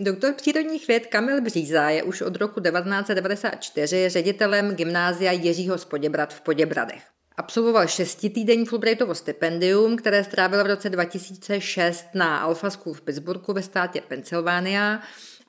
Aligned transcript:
Doktor 0.00 0.32
přírodních 0.32 0.88
věd 0.88 1.06
Kamil 1.06 1.40
Bříza 1.40 1.88
je 1.90 2.02
už 2.02 2.22
od 2.22 2.36
roku 2.36 2.60
1994 2.60 4.08
ředitelem 4.08 4.74
gymnázia 4.74 5.32
Jiřího 5.32 5.78
z 5.78 5.84
Poděbrad 5.84 6.34
v 6.34 6.40
Poděbradech. 6.40 7.02
Absolvoval 7.36 7.86
šestitýdenní 7.86 8.66
Fulbrightovo 8.66 9.14
stipendium, 9.14 9.96
které 9.96 10.24
strávil 10.24 10.64
v 10.64 10.66
roce 10.66 10.90
2006 10.90 12.06
na 12.14 12.38
Alpha 12.38 12.70
School 12.70 12.94
v 12.94 13.00
Pittsburghu 13.00 13.52
ve 13.52 13.62
státě 13.62 14.00
Pennsylvania 14.08 15.00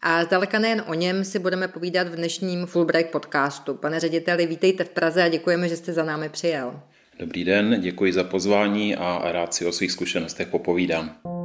a 0.01 0.23
zdaleka 0.23 0.59
nejen 0.59 0.83
o 0.87 0.93
něm 0.93 1.25
si 1.25 1.39
budeme 1.39 1.67
povídat 1.67 2.07
v 2.07 2.15
dnešním 2.15 2.65
Fulbright 2.65 3.11
podcastu. 3.11 3.73
Pane 3.73 3.99
řediteli, 3.99 4.45
vítejte 4.45 4.83
v 4.83 4.89
Praze 4.89 5.23
a 5.23 5.27
děkujeme, 5.27 5.69
že 5.69 5.77
jste 5.77 5.93
za 5.93 6.03
námi 6.03 6.29
přijel. 6.29 6.81
Dobrý 7.19 7.45
den, 7.45 7.81
děkuji 7.81 8.13
za 8.13 8.23
pozvání 8.23 8.95
a 8.95 9.31
rád 9.31 9.53
si 9.53 9.65
o 9.65 9.71
svých 9.71 9.91
zkušenostech 9.91 10.47
popovídám. 10.47 11.38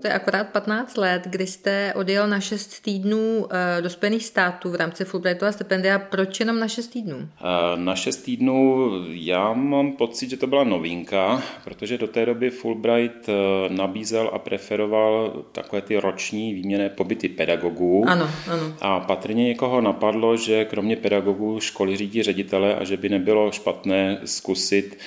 To 0.00 0.06
je 0.06 0.12
akorát 0.12 0.48
15 0.48 0.96
let, 0.96 1.22
kdy 1.26 1.46
jste 1.46 1.92
odjel 1.96 2.28
na 2.28 2.40
6 2.40 2.80
týdnů 2.80 3.46
eh, 3.50 3.82
do 3.82 3.90
Spojených 3.90 4.24
států 4.24 4.70
v 4.70 4.74
rámci 4.74 5.04
Fulbrightova 5.04 5.52
stipendia. 5.52 5.98
Proč 5.98 6.40
jenom 6.40 6.60
na 6.60 6.68
6 6.68 6.86
týdnů? 6.86 7.28
Eh, 7.40 7.76
na 7.76 7.96
6 7.96 8.16
týdnů 8.16 8.90
já 9.08 9.52
mám 9.52 9.92
pocit, 9.92 10.30
že 10.30 10.36
to 10.36 10.46
byla 10.46 10.64
novinka, 10.64 11.42
protože 11.64 11.98
do 11.98 12.06
té 12.06 12.26
doby 12.26 12.50
Fulbright 12.50 13.28
eh, 13.28 13.32
nabízel 13.68 14.30
a 14.32 14.38
preferoval 14.38 15.42
takové 15.52 15.82
ty 15.82 15.96
roční 15.96 16.54
výměné 16.54 16.88
pobyty 16.88 17.28
pedagogů. 17.28 18.04
Ano, 18.08 18.30
ano. 18.50 18.74
A 18.80 19.00
patrně 19.00 19.44
někoho 19.44 19.80
napadlo, 19.80 20.36
že 20.36 20.64
kromě 20.64 20.96
pedagogů 20.96 21.60
školy 21.60 21.96
řídí 21.96 22.22
ředitele 22.22 22.74
a 22.74 22.84
že 22.84 22.96
by 22.96 23.08
nebylo 23.08 23.52
špatné 23.52 24.20
zkusit 24.24 24.98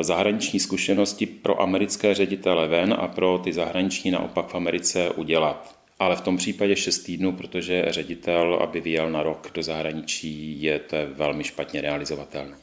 zahraniční 0.00 0.60
zkušenosti 0.60 1.26
pro 1.26 1.62
americké 1.62 2.14
ředitele 2.14 2.68
ven 2.68 2.94
a 2.98 3.08
pro 3.08 3.38
ty 3.38 3.52
zahraniční 3.52 4.10
naopak 4.10 4.48
v 4.48 4.54
Americe 4.54 5.10
udělat. 5.10 5.76
Ale 5.98 6.16
v 6.16 6.20
tom 6.20 6.36
případě 6.36 6.76
6 6.76 6.98
týdnů, 6.98 7.32
protože 7.32 7.84
ředitel, 7.88 8.58
aby 8.62 8.80
vyjel 8.80 9.10
na 9.10 9.22
rok 9.22 9.50
do 9.54 9.62
zahraničí, 9.62 10.62
je 10.62 10.78
to 10.78 10.96
velmi 11.14 11.44
špatně 11.44 11.80
realizovatelné. 11.80 12.61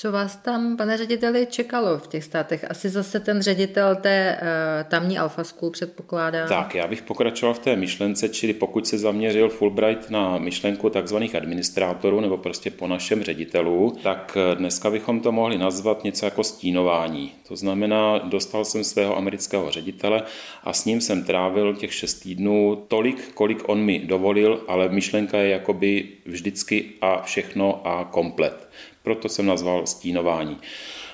Co 0.00 0.12
vás 0.12 0.36
tam, 0.36 0.76
pane 0.76 0.96
řediteli, 0.96 1.46
čekalo 1.50 1.98
v 1.98 2.06
těch 2.06 2.24
státech? 2.24 2.70
Asi 2.70 2.88
zase 2.88 3.20
ten 3.20 3.42
ředitel 3.42 3.96
té 3.96 4.38
uh, 4.42 4.88
tamní 4.90 5.18
Alpha 5.18 5.44
School 5.44 5.70
předpokládá. 5.70 6.46
Tak, 6.46 6.74
já 6.74 6.86
bych 6.86 7.02
pokračoval 7.02 7.54
v 7.54 7.58
té 7.58 7.76
myšlence, 7.76 8.28
čili 8.28 8.52
pokud 8.52 8.86
se 8.86 8.98
zaměřil 8.98 9.48
Fulbright 9.48 10.10
na 10.10 10.38
myšlenku 10.38 10.90
takzvaných 10.90 11.34
administrátorů 11.34 12.20
nebo 12.20 12.36
prostě 12.36 12.70
po 12.70 12.86
našem 12.86 13.22
ředitelu, 13.22 13.96
tak 14.02 14.36
eh, 14.36 14.54
dneska 14.54 14.90
bychom 14.90 15.20
to 15.20 15.32
mohli 15.32 15.58
nazvat 15.58 16.04
něco 16.04 16.24
jako 16.24 16.44
stínování. 16.44 17.32
To 17.48 17.56
znamená, 17.56 18.18
dostal 18.18 18.64
jsem 18.64 18.84
svého 18.84 19.16
amerického 19.16 19.70
ředitele 19.70 20.22
a 20.64 20.72
s 20.72 20.84
ním 20.84 21.00
jsem 21.00 21.24
trávil 21.24 21.76
těch 21.76 21.94
šest 21.94 22.14
týdnů 22.14 22.84
tolik, 22.88 23.32
kolik 23.34 23.68
on 23.68 23.80
mi 23.80 23.98
dovolil, 23.98 24.64
ale 24.68 24.88
myšlenka 24.88 25.38
je 25.38 25.48
jakoby 25.48 26.08
vždycky 26.26 26.84
a 27.00 27.22
všechno 27.22 27.86
a 27.86 28.04
komplet 28.04 28.70
proto 29.02 29.28
jsem 29.28 29.46
nazval 29.46 29.86
stínování. 29.86 30.58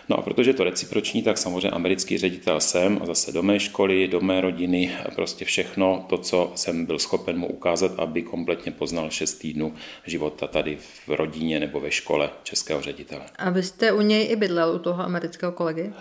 No 0.09 0.19
a 0.19 0.23
protože 0.23 0.51
je 0.51 0.55
to 0.55 0.65
reciproční, 0.65 1.23
tak 1.23 1.39
samozřejmě 1.39 1.71
americký 1.71 2.19
ředitel 2.19 2.61
jsem 2.61 2.99
a 3.03 3.07
zase 3.07 3.33
do 3.33 3.43
mé 3.43 3.61
školy, 3.61 4.09
do 4.09 4.21
mé 4.21 4.41
rodiny, 4.41 4.91
prostě 5.15 5.45
všechno 5.45 6.07
to, 6.09 6.19
co 6.19 6.53
jsem 6.55 6.87
byl 6.87 6.99
schopen 6.99 7.39
mu 7.39 7.47
ukázat, 7.47 7.93
aby 7.99 8.23
kompletně 8.23 8.73
poznal 8.73 9.11
6 9.11 9.35
týdnů 9.35 9.75
života 10.07 10.47
tady 10.47 10.77
v 10.77 11.09
rodině 11.09 11.61
nebo 11.61 11.81
ve 11.81 11.91
škole 11.91 12.31
českého 12.43 12.83
ředitele. 12.83 13.23
A 13.39 13.51
vy 13.51 13.63
jste 13.63 13.93
u 13.93 14.01
něj 14.01 14.29
i 14.31 14.37
bydlel, 14.37 14.75
u 14.75 14.79
toho 14.79 15.03
amerického 15.03 15.53
kolegy? 15.53 15.93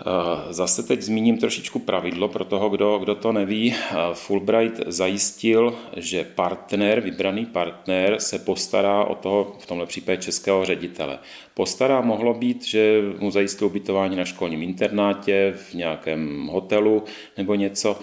Zase 0.50 0.82
teď 0.82 1.02
zmíním 1.02 1.38
trošičku 1.38 1.78
pravidlo 1.78 2.28
pro 2.28 2.44
toho, 2.44 2.68
kdo, 2.68 2.98
kdo 2.98 3.14
to 3.14 3.32
neví. 3.32 3.74
Fulbright 4.12 4.80
zajistil, 4.86 5.74
že 5.96 6.24
partner, 6.24 7.00
vybraný 7.00 7.46
partner 7.46 8.20
se 8.20 8.38
postará 8.38 9.04
o 9.04 9.14
toho, 9.14 9.56
v 9.58 9.66
tomhle 9.66 9.86
případě 9.86 10.22
českého 10.22 10.64
ředitele. 10.64 11.18
Postará 11.54 12.00
mohlo 12.00 12.34
být, 12.34 12.64
že 12.64 13.02
mu 13.18 13.30
zajistil 13.30 13.66
ubytování 13.66 13.95
ubytování 13.96 14.16
na 14.16 14.24
školním 14.24 14.62
internátě, 14.62 15.54
v 15.56 15.74
nějakém 15.74 16.46
hotelu 16.46 17.04
nebo 17.36 17.54
něco, 17.54 17.98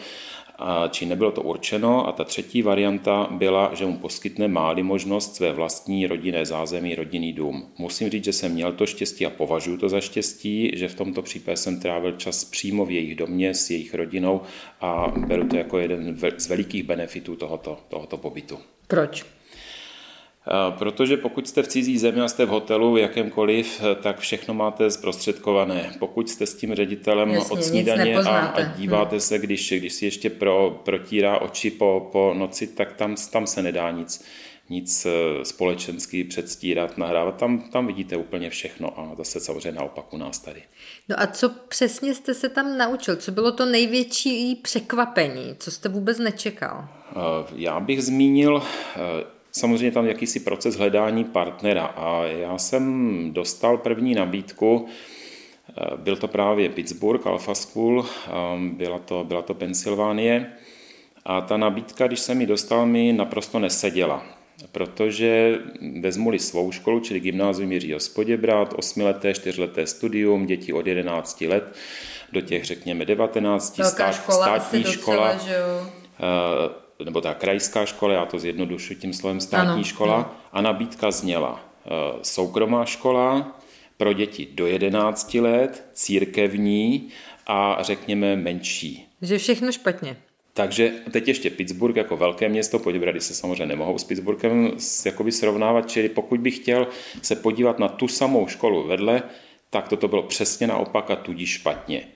a, 0.59 0.87
či 0.87 1.05
nebylo 1.05 1.31
to 1.31 1.41
určeno. 1.41 2.07
A 2.07 2.11
ta 2.11 2.23
třetí 2.23 2.61
varianta 2.61 3.27
byla, 3.31 3.71
že 3.73 3.85
mu 3.85 3.97
poskytne 3.97 4.47
máli 4.47 4.83
možnost 4.83 5.35
své 5.35 5.53
vlastní 5.53 6.07
rodinné 6.07 6.45
zázemí, 6.45 6.95
rodinný 6.95 7.33
dům. 7.33 7.69
Musím 7.77 8.09
říct, 8.09 8.23
že 8.23 8.33
jsem 8.33 8.51
měl 8.51 8.73
to 8.73 8.85
štěstí 8.85 9.25
a 9.25 9.29
považuji 9.29 9.77
to 9.77 9.89
za 9.89 10.01
štěstí, 10.01 10.71
že 10.73 10.87
v 10.87 10.95
tomto 10.95 11.21
případě 11.21 11.57
jsem 11.57 11.79
trávil 11.79 12.11
čas 12.11 12.43
přímo 12.43 12.85
v 12.85 12.91
jejich 12.91 13.15
domě 13.15 13.53
s 13.53 13.69
jejich 13.69 13.93
rodinou 13.93 14.41
a 14.81 15.13
beru 15.27 15.47
to 15.47 15.57
jako 15.57 15.77
jeden 15.77 16.17
z 16.37 16.47
velikých 16.47 16.83
benefitů 16.83 17.35
tohoto, 17.35 17.77
tohoto 17.89 18.17
pobytu. 18.17 18.57
Proč? 18.87 19.25
Protože 20.77 21.17
pokud 21.17 21.47
jste 21.47 21.63
v 21.63 21.67
cizí 21.67 21.97
zemi 21.97 22.21
a 22.21 22.27
jste 22.27 22.45
v 22.45 22.49
hotelu 22.49 22.97
jakémkoliv, 22.97 23.81
tak 24.01 24.19
všechno 24.19 24.53
máte 24.53 24.91
zprostředkované. 24.91 25.95
Pokud 25.99 26.29
jste 26.29 26.45
s 26.45 26.55
tím 26.55 26.75
ředitelem 26.75 27.29
Jasně, 27.29 27.51
od 27.51 27.63
snídaně 27.63 28.17
a, 28.17 28.37
a 28.39 28.61
díváte 28.61 29.11
hmm. 29.11 29.19
se, 29.19 29.39
když, 29.39 29.73
když 29.77 29.93
si 29.93 30.05
ještě 30.05 30.29
pro, 30.29 30.81
protírá 30.85 31.37
oči 31.37 31.71
po, 31.71 32.09
po 32.11 32.33
noci, 32.37 32.67
tak 32.67 32.93
tam, 32.93 33.15
tam 33.31 33.47
se 33.47 33.61
nedá 33.61 33.91
nic, 33.91 34.25
nic 34.69 35.05
eh, 35.05 35.45
společensky 35.45 36.23
předstírat, 36.23 36.97
nahrávat. 36.97 37.37
Tam, 37.37 37.59
tam 37.59 37.87
vidíte 37.87 38.17
úplně 38.17 38.49
všechno 38.49 38.99
a 38.99 39.15
zase 39.17 39.39
samozřejmě 39.39 39.71
naopak 39.71 40.13
u 40.13 40.17
nás 40.17 40.39
tady. 40.39 40.63
No 41.09 41.15
a 41.19 41.27
co 41.27 41.49
přesně 41.49 42.15
jste 42.15 42.33
se 42.33 42.49
tam 42.49 42.77
naučil? 42.77 43.15
Co 43.15 43.31
bylo 43.31 43.51
to 43.51 43.65
největší 43.65 44.55
překvapení? 44.55 45.55
Co 45.59 45.71
jste 45.71 45.89
vůbec 45.89 46.19
nečekal? 46.19 46.87
Já 47.55 47.79
bych 47.79 48.03
zmínil 48.03 48.63
eh, 48.95 49.33
samozřejmě 49.55 49.91
tam 49.91 50.05
jakýsi 50.05 50.39
proces 50.39 50.75
hledání 50.75 51.23
partnera 51.23 51.85
a 51.85 52.23
já 52.23 52.57
jsem 52.57 53.33
dostal 53.33 53.77
první 53.77 54.15
nabídku, 54.15 54.85
eh, 54.87 55.97
byl 55.97 56.15
to 56.15 56.27
právě 56.27 56.69
Pittsburgh, 56.69 57.27
Alpha 57.27 57.55
School, 57.55 58.05
ehm, 58.27 58.69
byla 58.69 58.99
to, 58.99 59.23
byla 59.23 59.41
to 59.41 59.53
Pensylvánie 59.53 60.53
a 61.25 61.41
ta 61.41 61.57
nabídka, 61.57 62.07
když 62.07 62.19
jsem 62.19 62.41
ji 62.41 62.47
dostal, 62.47 62.85
mi 62.85 63.13
naprosto 63.13 63.59
neseděla 63.59 64.23
protože 64.71 65.59
vezmu-li 65.99 66.39
svou 66.39 66.71
školu, 66.71 66.99
čili 66.99 67.19
gymnázium 67.19 67.71
Jiřího 67.71 67.99
Spoděbrat, 67.99 68.73
osmileté, 68.77 69.33
čtyřleté 69.33 69.87
studium, 69.87 70.45
děti 70.45 70.73
od 70.73 70.87
11 70.87 71.41
let 71.41 71.75
do 72.31 72.41
těch, 72.41 72.65
řekněme, 72.65 73.05
19, 73.05 73.81
stát, 73.83 74.15
škola, 74.15 74.45
státní 74.45 74.83
škola, 74.83 75.33
docela, 75.33 76.82
nebo 77.05 77.21
ta 77.21 77.33
krajská 77.33 77.85
škola, 77.85 78.13
já 78.13 78.25
to 78.25 78.39
zjednodušuji 78.39 78.95
tím 78.95 79.13
slovem 79.13 79.39
státní 79.39 79.73
ano, 79.73 79.83
škola, 79.83 80.15
ano. 80.15 80.31
a 80.51 80.61
nabídka 80.61 81.11
zněla 81.11 81.59
eh, 81.85 81.89
soukromá 82.21 82.85
škola 82.85 83.57
pro 83.97 84.13
děti 84.13 84.47
do 84.53 84.67
11 84.67 85.33
let, 85.33 85.85
církevní 85.93 87.09
a 87.47 87.77
řekněme 87.81 88.35
menší. 88.35 89.07
Že 89.21 89.37
všechno 89.37 89.71
špatně. 89.71 90.17
Takže 90.53 90.91
teď 91.11 91.27
ještě 91.27 91.49
Pittsburgh 91.49 91.95
jako 91.95 92.17
velké 92.17 92.49
město, 92.49 92.79
Poděbrady 92.79 93.21
se 93.21 93.33
samozřejmě 93.33 93.65
nemohou 93.65 93.97
s 93.97 94.03
Pittsburghem 94.03 94.71
jakoby 95.05 95.31
srovnávat, 95.31 95.89
čili 95.89 96.09
pokud 96.09 96.39
bych 96.39 96.55
chtěl 96.55 96.87
se 97.21 97.35
podívat 97.35 97.79
na 97.79 97.87
tu 97.87 98.07
samou 98.07 98.47
školu 98.47 98.87
vedle, 98.87 99.23
tak 99.69 99.87
toto 99.87 100.07
bylo 100.07 100.23
přesně 100.23 100.67
naopak 100.67 101.11
a 101.11 101.15
tudíž 101.15 101.49
špatně. 101.49 102.07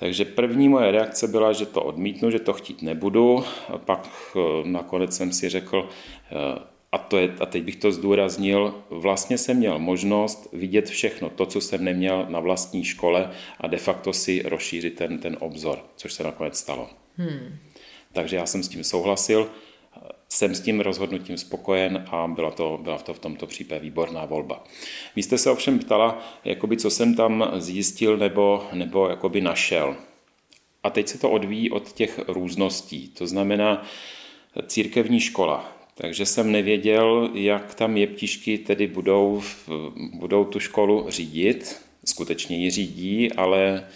Takže 0.00 0.24
první 0.24 0.68
moje 0.68 0.90
reakce 0.90 1.28
byla, 1.28 1.52
že 1.52 1.66
to 1.66 1.82
odmítnu, 1.82 2.30
že 2.30 2.38
to 2.38 2.52
chtít 2.52 2.82
nebudu. 2.82 3.44
A 3.68 3.78
pak 3.78 4.10
eh, 4.36 4.40
nakonec 4.68 5.16
jsem 5.16 5.32
si 5.32 5.48
řekl, 5.48 5.88
eh, 6.30 6.62
a, 6.92 6.98
to 6.98 7.18
je, 7.18 7.34
a 7.40 7.46
teď 7.46 7.64
bych 7.64 7.76
to 7.76 7.92
zdůraznil, 7.92 8.74
vlastně 8.90 9.38
jsem 9.38 9.56
měl 9.56 9.78
možnost 9.78 10.48
vidět 10.52 10.88
všechno, 10.88 11.30
to, 11.30 11.46
co 11.46 11.60
jsem 11.60 11.84
neměl 11.84 12.26
na 12.28 12.40
vlastní 12.40 12.84
škole 12.84 13.30
a 13.60 13.66
de 13.66 13.76
facto 13.76 14.12
si 14.12 14.42
rozšířit 14.44 14.94
ten, 14.94 15.18
ten 15.18 15.36
obzor, 15.40 15.78
což 15.96 16.12
se 16.12 16.24
nakonec 16.24 16.58
stalo. 16.58 16.88
Hmm. 17.16 17.58
Takže 18.12 18.36
já 18.36 18.46
jsem 18.46 18.62
s 18.62 18.68
tím 18.68 18.84
souhlasil 18.84 19.50
jsem 20.28 20.54
s 20.54 20.60
tím 20.60 20.80
rozhodnutím 20.80 21.38
spokojen 21.38 22.04
a 22.10 22.26
byla 22.26 22.50
to, 22.50 22.78
byla 22.82 22.98
to 22.98 23.14
v 23.14 23.18
tomto 23.18 23.46
případě 23.46 23.80
výborná 23.80 24.24
volba. 24.24 24.64
Vy 25.16 25.22
jste 25.22 25.38
se 25.38 25.50
ovšem 25.50 25.78
ptala, 25.78 26.22
jakoby, 26.44 26.76
co 26.76 26.90
jsem 26.90 27.14
tam 27.14 27.50
zjistil 27.56 28.16
nebo, 28.16 28.66
nebo 28.72 29.08
jakoby 29.08 29.40
našel. 29.40 29.96
A 30.82 30.90
teď 30.90 31.08
se 31.08 31.18
to 31.18 31.30
odvíjí 31.30 31.70
od 31.70 31.92
těch 31.92 32.20
růzností. 32.28 33.08
To 33.08 33.26
znamená 33.26 33.86
církevní 34.66 35.20
škola. 35.20 35.72
Takže 35.94 36.26
jsem 36.26 36.52
nevěděl, 36.52 37.30
jak 37.34 37.74
tam 37.74 37.96
jeptišky 37.96 38.58
tedy 38.58 38.86
budou, 38.86 39.42
budou 40.12 40.44
tu 40.44 40.60
školu 40.60 41.06
řídit. 41.08 41.82
Skutečně 42.04 42.56
ji 42.56 42.70
řídí, 42.70 43.32
ale 43.32 43.88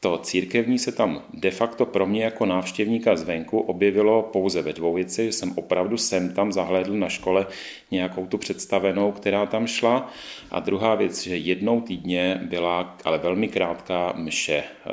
To 0.00 0.18
církevní 0.18 0.78
se 0.78 0.92
tam 0.92 1.22
de 1.34 1.50
facto 1.50 1.86
pro 1.86 2.06
mě 2.06 2.24
jako 2.24 2.46
návštěvníka 2.46 3.16
zvenku 3.16 3.60
objevilo 3.60 4.22
pouze 4.22 4.62
ve 4.62 4.72
dvou 4.72 4.94
věci, 4.94 5.24
že 5.24 5.32
jsem 5.32 5.52
opravdu 5.56 5.96
sem 5.96 6.34
tam 6.34 6.52
zahlédl 6.52 6.92
na 6.92 7.08
škole 7.08 7.46
nějakou 7.90 8.26
tu 8.26 8.38
představenou, 8.38 9.12
která 9.12 9.46
tam 9.46 9.66
šla. 9.66 10.10
A 10.50 10.60
druhá 10.60 10.94
věc, 10.94 11.22
že 11.22 11.36
jednou 11.36 11.80
týdně 11.80 12.40
byla, 12.42 12.96
ale 13.04 13.18
velmi 13.18 13.48
krátká 13.48 14.12
mše 14.16 14.54
eh, 14.56 14.90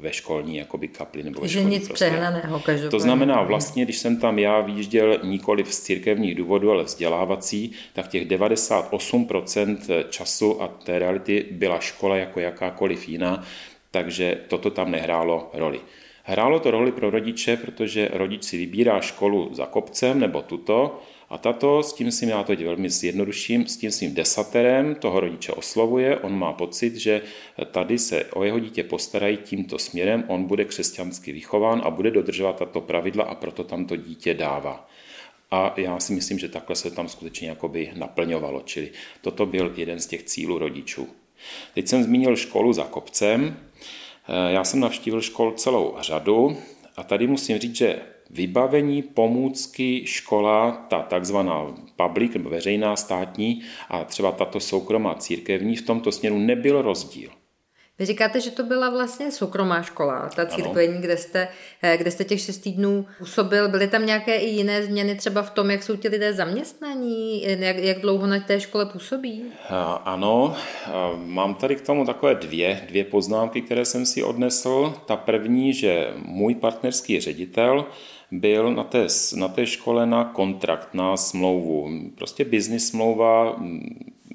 ve 0.00 0.12
školní 0.12 0.56
jakoby 0.56 0.88
kapli. 0.88 1.22
Nebo 1.22 1.46
že 1.46 1.64
nic 1.64 1.88
prostě. 1.88 2.04
přehnaného 2.04 2.60
každopádně. 2.60 2.90
To 2.90 3.00
znamená 3.00 3.42
vlastně, 3.42 3.84
když 3.84 3.98
jsem 3.98 4.16
tam 4.16 4.38
já 4.38 4.60
výjížděl 4.60 5.18
nikoli 5.22 5.64
z 5.64 5.80
církevních 5.80 6.34
důvodů, 6.34 6.70
ale 6.70 6.84
vzdělávací, 6.84 7.72
tak 7.92 8.08
těch 8.08 8.28
98% 8.28 10.04
času 10.10 10.62
a 10.62 10.68
té 10.68 10.98
reality 10.98 11.46
byla 11.50 11.80
škola 11.80 12.16
jako 12.16 12.40
jakákoliv 12.40 13.08
jiná 13.08 13.44
takže 13.90 14.40
toto 14.48 14.70
tam 14.70 14.90
nehrálo 14.90 15.50
roli. 15.52 15.80
Hrálo 16.24 16.60
to 16.60 16.70
roli 16.70 16.92
pro 16.92 17.10
rodiče, 17.10 17.56
protože 17.56 18.08
rodič 18.12 18.44
si 18.44 18.56
vybírá 18.56 19.00
školu 19.00 19.54
za 19.54 19.66
kopcem 19.66 20.20
nebo 20.20 20.42
tuto 20.42 21.00
a 21.30 21.38
tato 21.38 21.82
s 21.82 21.92
tím 21.92 22.12
svým, 22.12 22.30
já 22.30 22.42
to 22.42 22.56
velmi 22.56 22.90
zjednoduším, 22.90 23.66
s 23.66 23.76
tím 23.76 23.90
svým 23.90 24.14
desaterem 24.14 24.94
toho 24.94 25.20
rodiče 25.20 25.52
oslovuje, 25.52 26.16
on 26.16 26.38
má 26.38 26.52
pocit, 26.52 26.96
že 26.96 27.22
tady 27.70 27.98
se 27.98 28.24
o 28.24 28.44
jeho 28.44 28.58
dítě 28.58 28.84
postarají 28.84 29.36
tímto 29.36 29.78
směrem, 29.78 30.24
on 30.26 30.44
bude 30.44 30.64
křesťansky 30.64 31.32
vychován 31.32 31.82
a 31.84 31.90
bude 31.90 32.10
dodržovat 32.10 32.56
tato 32.56 32.80
pravidla 32.80 33.24
a 33.24 33.34
proto 33.34 33.64
tam 33.64 33.84
to 33.84 33.96
dítě 33.96 34.34
dává. 34.34 34.88
A 35.50 35.74
já 35.76 36.00
si 36.00 36.12
myslím, 36.12 36.38
že 36.38 36.48
takhle 36.48 36.76
se 36.76 36.90
tam 36.90 37.08
skutečně 37.08 37.48
jakoby 37.48 37.92
naplňovalo, 37.94 38.62
čili 38.64 38.90
toto 39.20 39.46
byl 39.46 39.72
jeden 39.76 40.00
z 40.00 40.06
těch 40.06 40.22
cílů 40.22 40.58
rodičů. 40.58 41.08
Teď 41.74 41.88
jsem 41.88 42.02
zmínil 42.02 42.36
školu 42.36 42.72
za 42.72 42.84
kopcem. 42.84 43.56
Eh, 44.28 44.52
já 44.52 44.64
jsem 44.64 44.80
navštívil 44.80 45.20
škol 45.20 45.52
celou 45.52 45.96
řadu 46.00 46.56
a 46.96 47.02
tady 47.02 47.26
musím 47.26 47.58
říct, 47.58 47.76
že 47.76 48.02
vybavení, 48.30 49.02
pomůcky, 49.02 50.02
škola, 50.06 50.86
ta 50.88 51.02
takzvaná 51.02 51.74
public 51.96 52.32
veřejná 52.34 52.96
státní 52.96 53.62
a 53.88 54.04
třeba 54.04 54.32
tato 54.32 54.60
soukromá 54.60 55.14
církevní, 55.14 55.76
v 55.76 55.86
tomto 55.86 56.12
směru 56.12 56.38
nebyl 56.38 56.82
rozdíl. 56.82 57.30
Vy 57.98 58.06
říkáte, 58.06 58.40
že 58.40 58.50
to 58.50 58.62
byla 58.62 58.90
vlastně 58.90 59.32
soukromá 59.32 59.82
škola, 59.82 60.28
ta 60.36 60.46
církvení, 60.46 61.00
kde 61.00 61.16
jste, 61.16 61.48
eh, 61.82 61.96
kde 61.96 62.10
jste 62.10 62.24
těch 62.24 62.40
šest 62.40 62.58
týdnů 62.58 63.06
působil. 63.18 63.68
Byly 63.68 63.88
tam 63.88 64.06
nějaké 64.06 64.36
i 64.36 64.46
jiné 64.46 64.82
změny 64.82 65.14
třeba 65.14 65.42
v 65.42 65.50
tom, 65.50 65.70
jak 65.70 65.82
jsou 65.82 65.96
ti 65.96 66.08
lidé 66.08 66.32
zaměstnaní, 66.32 67.42
jak, 67.42 67.76
jak 67.76 68.00
dlouho 68.00 68.26
na 68.26 68.40
té 68.40 68.60
škole 68.60 68.86
působí? 68.86 69.42
Ano, 70.04 70.56
mám 71.16 71.54
tady 71.54 71.76
k 71.76 71.80
tomu 71.80 72.06
takové 72.06 72.34
dvě, 72.34 72.80
dvě 72.88 73.04
poznámky, 73.04 73.62
které 73.62 73.84
jsem 73.84 74.06
si 74.06 74.22
odnesl. 74.22 74.94
Ta 75.06 75.16
první, 75.16 75.72
že 75.72 76.12
můj 76.16 76.54
partnerský 76.54 77.20
ředitel 77.20 77.86
byl 78.30 78.74
na 78.74 78.84
té, 78.84 79.06
na 79.36 79.48
té 79.48 79.66
škole 79.66 80.06
na 80.06 80.24
kontrakt, 80.24 80.94
na 80.94 81.16
smlouvu. 81.16 81.88
Prostě 82.14 82.44
business 82.44 82.88
smlouva, 82.88 83.56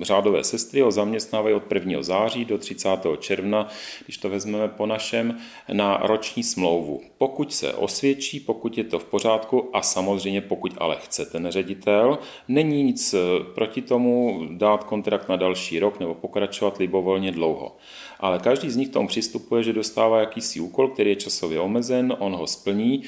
řádové 0.01 0.44
sestry 0.44 0.81
ho 0.81 0.92
zaměstnávají 0.92 1.56
od 1.56 1.72
1. 1.72 2.04
září 2.04 2.45
do 2.45 2.57
30. 2.57 2.90
června, 3.19 3.68
když 4.06 4.18
to 4.18 4.30
vezmeme 4.30 4.68
po 4.68 4.86
našem, 4.86 5.38
na 5.74 5.98
roční 5.98 6.44
smlouvu. 6.44 7.01
Pokud 7.18 7.54
se 7.54 7.74
osvědčí, 7.74 8.40
pokud 8.40 8.78
je 8.78 8.84
to 8.84 9.00
v 9.00 9.06
pořádku 9.06 9.69
a 9.74 9.81
samozřejmě 9.81 10.42
pokud 10.42 10.74
ale 10.78 10.98
chce 11.00 11.25
ten 11.25 11.48
ředitel, 11.50 12.18
není 12.48 12.84
nic 12.84 13.13
eh, 13.13 13.18
proti 13.56 13.81
tomu 13.81 14.42
dát 14.51 14.84
kontrakt 14.84 15.30
na 15.30 15.36
další 15.36 15.80
rok 15.80 16.00
nebo 16.00 16.13
pokračovat 16.13 16.78
libovolně 16.78 17.31
dlouho. 17.31 17.75
Ale 18.19 18.39
každý 18.39 18.69
z 18.69 18.75
nich 18.75 18.89
tomu 18.89 19.07
přistupuje, 19.07 19.63
že 19.63 19.74
dostává 19.74 20.19
jakýsi 20.19 20.60
úkol, 20.60 20.88
který 20.88 21.10
je 21.10 21.16
časově 21.16 21.60
omezen, 21.60 22.16
on 22.19 22.34
ho 22.34 22.48
splní 22.48 23.04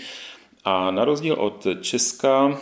a 0.68 0.92
na 0.92 1.06
rozdíl 1.06 1.34
od 1.34 1.68
Česka, 1.82 2.58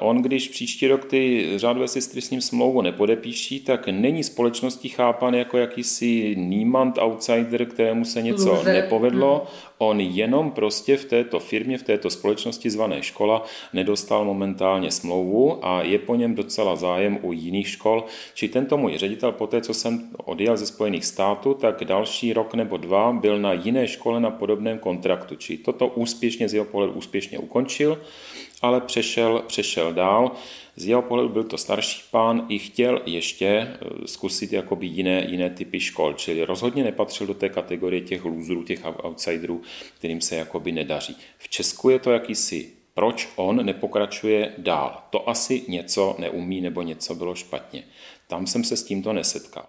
on 0.00 0.22
když 0.22 0.48
příští 0.48 0.88
rok 0.88 1.04
ty 1.04 1.52
řádové 1.56 1.88
sestry 1.88 2.20
s 2.20 2.30
ním 2.30 2.40
smlouvu 2.40 2.82
nepodepíší, 2.82 3.60
tak 3.60 3.88
není 3.88 4.24
společností 4.24 4.88
chápan 4.88 5.34
jako 5.34 5.58
jakýsi 5.58 6.36
Niemand 6.38 6.98
outsider, 6.98 7.66
kterému 7.66 8.04
se 8.04 8.22
něco 8.22 8.54
Luze. 8.54 8.72
nepovedlo. 8.72 9.46
On 9.78 10.00
jenom 10.00 10.50
prostě 10.50 10.96
v 10.96 11.04
této 11.04 11.40
firmě, 11.40 11.78
v 11.78 11.82
této 11.82 12.10
společnosti 12.10 12.70
zvané 12.70 13.02
škola 13.02 13.42
nedostal 13.72 14.24
momentálně 14.24 14.90
smlouvu 14.90 15.66
a 15.66 15.82
je 15.82 15.98
po 15.98 16.14
něm 16.14 16.34
docela 16.34 16.76
zájem 16.76 17.18
u 17.22 17.32
jiných 17.32 17.68
škol. 17.68 18.04
Či 18.34 18.48
tento 18.48 18.76
můj 18.76 18.98
ředitel 18.98 19.32
po 19.32 19.46
té, 19.46 19.60
co 19.60 19.74
jsem 19.74 20.10
odjel 20.24 20.56
ze 20.56 20.66
Spojených 20.66 21.04
států, 21.04 21.54
tak 21.54 21.84
další 21.84 22.32
rok 22.32 22.54
nebo 22.54 22.76
dva 22.76 23.12
byl 23.12 23.38
na 23.38 23.52
jiné 23.52 23.88
škole 23.88 24.20
na 24.20 24.30
podobném 24.30 24.78
kontraktu. 24.78 25.36
Či 25.36 25.56
toto 25.56 25.86
úspěšně 25.86 26.48
z 26.48 26.54
jeho 26.54 26.66
pohledu 26.66 26.92
úspěšně 26.92 27.38
ukončil, 27.38 28.02
ale 28.62 28.80
přešel, 28.80 29.42
přešel 29.46 29.92
dál. 29.92 30.30
Z 30.76 30.86
jeho 30.86 31.02
pohledu 31.02 31.28
byl 31.28 31.44
to 31.44 31.58
starší 31.58 32.02
pán 32.10 32.46
i 32.48 32.58
chtěl 32.58 33.02
ještě 33.06 33.46
eh, 33.46 33.76
zkusit 34.06 34.52
jakoby 34.52 34.86
jiné, 34.86 35.26
jiné 35.28 35.50
typy 35.50 35.80
škol, 35.80 36.12
čili 36.12 36.44
rozhodně 36.44 36.84
nepatřil 36.84 37.26
do 37.26 37.34
té 37.34 37.48
kategorie 37.48 38.00
těch 38.00 38.24
lůzrů, 38.24 38.62
těch 38.62 38.80
outsiderů, 39.04 39.62
kterým 39.98 40.20
se 40.20 40.36
jakoby 40.36 40.72
nedaří. 40.72 41.16
V 41.38 41.48
Česku 41.48 41.90
je 41.90 41.98
to 41.98 42.10
jakýsi 42.12 42.72
proč 42.94 43.28
on 43.36 43.66
nepokračuje 43.66 44.52
dál. 44.58 45.02
To 45.10 45.28
asi 45.28 45.62
něco 45.68 46.16
neumí 46.18 46.60
nebo 46.60 46.82
něco 46.82 47.14
bylo 47.14 47.34
špatně. 47.34 47.84
Tam 48.28 48.46
jsem 48.46 48.64
se 48.64 48.76
s 48.76 48.84
tímto 48.84 49.12
nesetkal. 49.12 49.66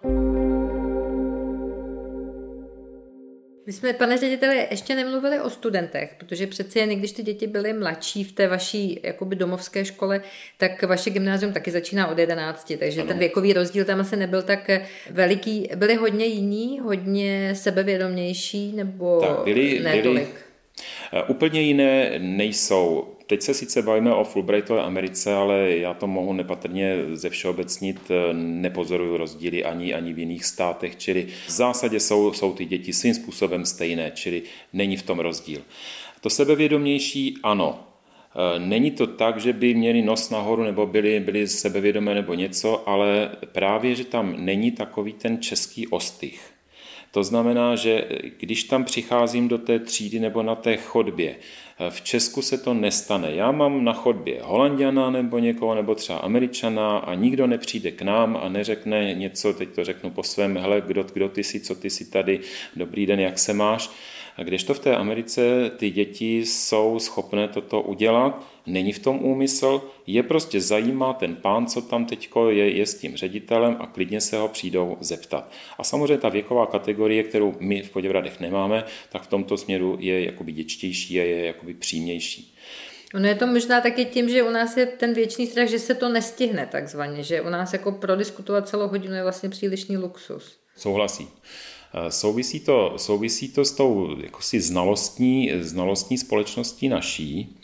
My 3.66 3.72
jsme, 3.72 3.92
pane 3.92 4.18
řediteli, 4.18 4.66
ještě 4.70 4.94
nemluvili 4.94 5.40
o 5.40 5.50
studentech, 5.50 6.14
protože 6.18 6.46
přeci 6.46 6.78
jen, 6.78 6.88
když 6.88 7.12
ty 7.12 7.22
děti 7.22 7.46
byly 7.46 7.72
mladší 7.72 8.24
v 8.24 8.32
té 8.32 8.48
vaší 8.48 9.00
jakoby 9.02 9.36
domovské 9.36 9.84
škole, 9.84 10.20
tak 10.56 10.82
vaše 10.82 11.10
gymnázium 11.10 11.52
taky 11.52 11.70
začíná 11.70 12.08
od 12.08 12.18
11, 12.18 12.72
takže 12.78 13.00
ano. 13.00 13.08
ten 13.08 13.18
věkový 13.18 13.52
rozdíl 13.52 13.84
tam 13.84 14.00
asi 14.00 14.16
nebyl 14.16 14.42
tak 14.42 14.70
veliký. 15.10 15.68
Byli 15.76 15.94
hodně 15.94 16.26
jiní, 16.26 16.80
hodně 16.80 17.54
sebevědomější, 17.54 18.72
nebo 18.72 19.20
tak, 19.20 19.44
byli, 19.44 19.80
ne 19.80 19.90
byli, 19.90 20.02
tolik? 20.02 20.46
Eh, 21.12 21.22
úplně 21.22 21.60
jiné 21.60 22.18
nejsou. 22.18 23.15
Teď 23.26 23.42
se 23.42 23.54
sice 23.54 23.82
bavíme 23.82 24.14
o 24.14 24.24
Fulbrightové 24.24 24.82
Americe, 24.82 25.34
ale 25.34 25.70
já 25.70 25.94
to 25.94 26.06
mohu 26.06 26.32
nepatrně 26.32 26.96
ze 27.12 27.30
všeobecnit, 27.30 28.00
nepozoruju 28.32 29.16
rozdíly 29.16 29.64
ani, 29.64 29.94
ani 29.94 30.12
v 30.12 30.18
jiných 30.18 30.44
státech, 30.44 30.96
čili 30.96 31.26
v 31.46 31.50
zásadě 31.50 32.00
jsou, 32.00 32.32
jsou 32.32 32.52
ty 32.52 32.64
děti 32.64 32.92
svým 32.92 33.14
způsobem 33.14 33.64
stejné, 33.64 34.10
čili 34.14 34.42
není 34.72 34.96
v 34.96 35.02
tom 35.02 35.18
rozdíl. 35.18 35.62
To 36.20 36.30
sebevědomější, 36.30 37.38
ano, 37.42 37.80
e, 38.54 38.58
Není 38.58 38.90
to 38.90 39.06
tak, 39.06 39.40
že 39.40 39.52
by 39.52 39.74
měli 39.74 40.02
nos 40.02 40.30
nahoru 40.30 40.62
nebo 40.64 40.86
byli, 40.86 41.20
byli 41.20 41.48
sebevědomé 41.48 42.14
nebo 42.14 42.34
něco, 42.34 42.88
ale 42.88 43.30
právě, 43.52 43.94
že 43.94 44.04
tam 44.04 44.44
není 44.44 44.70
takový 44.70 45.12
ten 45.12 45.42
český 45.42 45.88
ostych. 45.88 46.55
To 47.16 47.24
znamená, 47.24 47.76
že 47.76 48.04
když 48.38 48.64
tam 48.64 48.84
přicházím 48.84 49.48
do 49.48 49.58
té 49.58 49.78
třídy 49.78 50.20
nebo 50.20 50.42
na 50.42 50.54
té 50.54 50.76
chodbě, 50.76 51.36
v 51.90 52.00
Česku 52.00 52.42
se 52.42 52.58
to 52.58 52.74
nestane. 52.74 53.34
Já 53.34 53.52
mám 53.52 53.84
na 53.84 53.92
chodbě 53.92 54.40
Holandiana 54.42 55.10
nebo 55.10 55.38
někoho, 55.38 55.74
nebo 55.74 55.94
třeba 55.94 56.18
Američana 56.18 56.98
a 56.98 57.14
nikdo 57.14 57.46
nepřijde 57.46 57.90
k 57.90 58.02
nám 58.02 58.38
a 58.42 58.48
neřekne 58.48 59.14
něco, 59.14 59.54
teď 59.54 59.68
to 59.68 59.84
řeknu 59.84 60.10
po 60.10 60.22
svém, 60.22 60.56
hele, 60.56 60.80
kdo, 60.86 61.04
kdo 61.12 61.28
ty 61.28 61.44
jsi, 61.44 61.60
co 61.60 61.74
ty 61.74 61.90
jsi 61.90 62.10
tady, 62.10 62.40
dobrý 62.76 63.06
den, 63.06 63.20
jak 63.20 63.38
se 63.38 63.52
máš. 63.52 63.90
A 64.36 64.42
kdežto 64.42 64.74
v 64.74 64.78
té 64.78 64.96
Americe 64.96 65.70
ty 65.76 65.90
děti 65.90 66.38
jsou 66.38 66.98
schopné 66.98 67.48
toto 67.48 67.82
udělat, 67.82 68.46
není 68.66 68.92
v 68.92 68.98
tom 68.98 69.24
úmysl, 69.24 69.82
je 70.06 70.22
prostě 70.22 70.60
zajímá 70.60 71.12
ten 71.12 71.36
pán, 71.36 71.66
co 71.66 71.82
tam 71.82 72.06
teď 72.06 72.30
je, 72.48 72.70
je 72.70 72.86
s 72.86 72.94
tím 72.94 73.16
ředitelem 73.16 73.76
a 73.80 73.86
klidně 73.86 74.20
se 74.20 74.36
ho 74.36 74.48
přijdou 74.48 74.96
zeptat. 75.00 75.50
A 75.78 75.84
samozřejmě 75.84 76.18
ta 76.18 76.28
věková 76.28 76.66
kategorie, 76.66 77.22
kterou 77.22 77.54
my 77.60 77.82
v 77.82 77.90
Poděbradech 77.90 78.40
nemáme, 78.40 78.84
tak 79.08 79.22
v 79.22 79.26
tomto 79.26 79.56
směru 79.56 79.96
je 80.00 80.24
jakoby 80.24 80.52
děčtější 80.52 81.20
a 81.20 81.24
je 81.24 81.46
jakoby 81.46 81.74
přímější. 81.74 82.54
Ono 83.14 83.28
je 83.28 83.34
to 83.34 83.46
možná 83.46 83.80
taky 83.80 84.04
tím, 84.04 84.28
že 84.28 84.42
u 84.42 84.50
nás 84.50 84.76
je 84.76 84.86
ten 84.86 85.14
věčný 85.14 85.46
strach, 85.46 85.68
že 85.68 85.78
se 85.78 85.94
to 85.94 86.08
nestihne 86.08 86.68
takzvaně, 86.72 87.22
že 87.22 87.40
u 87.40 87.48
nás 87.48 87.72
jako 87.72 87.92
prodiskutovat 87.92 88.68
celou 88.68 88.88
hodinu 88.88 89.14
je 89.14 89.22
vlastně 89.22 89.48
přílišný 89.48 89.96
luxus. 89.96 90.56
Souhlasí. 90.76 91.28
Eh, 91.94 92.10
souvisí 92.10 92.60
to, 92.60 92.94
souvisí 92.96 93.48
to 93.48 93.64
s 93.64 93.72
tou 93.72 94.16
jakosi 94.20 94.60
znalostní, 94.60 95.52
znalostní 95.60 96.18
společností 96.18 96.88
naší. 96.88 97.56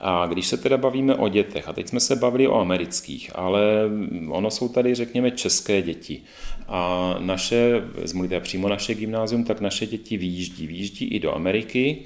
A 0.00 0.26
když 0.26 0.46
se 0.46 0.56
teda 0.56 0.76
bavíme 0.76 1.14
o 1.14 1.28
dětech, 1.28 1.68
a 1.68 1.72
teď 1.72 1.88
jsme 1.88 2.00
se 2.00 2.16
bavili 2.16 2.48
o 2.48 2.60
amerických, 2.60 3.30
ale 3.34 3.62
ono 4.28 4.50
jsou 4.50 4.68
tady, 4.68 4.94
řekněme, 4.94 5.30
české 5.30 5.82
děti. 5.82 6.22
A 6.68 7.14
naše, 7.18 7.80
vezmu 7.80 8.28
přímo 8.40 8.68
naše 8.68 8.94
gymnázium, 8.94 9.44
tak 9.44 9.60
naše 9.60 9.86
děti 9.86 10.16
výjíždí. 10.16 10.66
Výjíždí 10.66 11.04
i 11.04 11.20
do 11.20 11.34
Ameriky. 11.34 12.02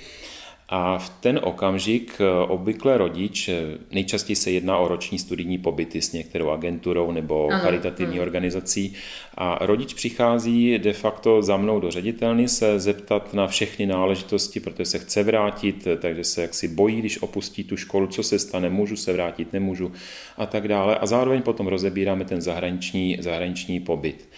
A 0.76 0.98
v 0.98 1.08
ten 1.08 1.40
okamžik 1.42 2.20
eh, 2.20 2.46
obvykle 2.48 2.98
rodič, 2.98 3.48
eh, 3.48 3.62
nejčastěji 3.92 4.36
se 4.36 4.50
jedná 4.50 4.78
o 4.78 4.88
roční 4.88 5.18
studijní 5.18 5.58
pobyty 5.58 6.02
s 6.02 6.12
některou 6.12 6.50
agenturou 6.50 7.12
nebo 7.12 7.48
ano, 7.50 7.62
charitativní 7.62 8.14
ano. 8.14 8.22
organizací, 8.22 8.94
a 9.34 9.66
rodič 9.66 9.94
přichází 9.94 10.78
de 10.78 10.92
facto 10.92 11.42
za 11.42 11.56
mnou 11.56 11.80
do 11.80 11.90
ředitelny 11.90 12.48
se 12.48 12.80
zeptat 12.80 13.34
na 13.34 13.46
všechny 13.46 13.86
náležitosti, 13.86 14.60
protože 14.60 14.84
se 14.84 14.98
chce 14.98 15.22
vrátit, 15.22 15.88
takže 16.00 16.24
se 16.24 16.42
jaksi 16.42 16.68
bojí, 16.68 16.96
když 16.96 17.22
opustí 17.22 17.64
tu 17.64 17.76
školu, 17.76 18.06
co 18.06 18.22
se 18.22 18.38
stane, 18.38 18.70
můžu 18.70 18.96
se 18.96 19.12
vrátit, 19.12 19.52
nemůžu 19.52 19.92
a 20.36 20.46
tak 20.46 20.68
dále. 20.68 20.98
A 20.98 21.06
zároveň 21.06 21.42
potom 21.42 21.66
rozebíráme 21.66 22.24
ten 22.24 22.40
zahraniční, 22.40 23.16
zahraniční 23.20 23.80
pobyt. 23.80 24.28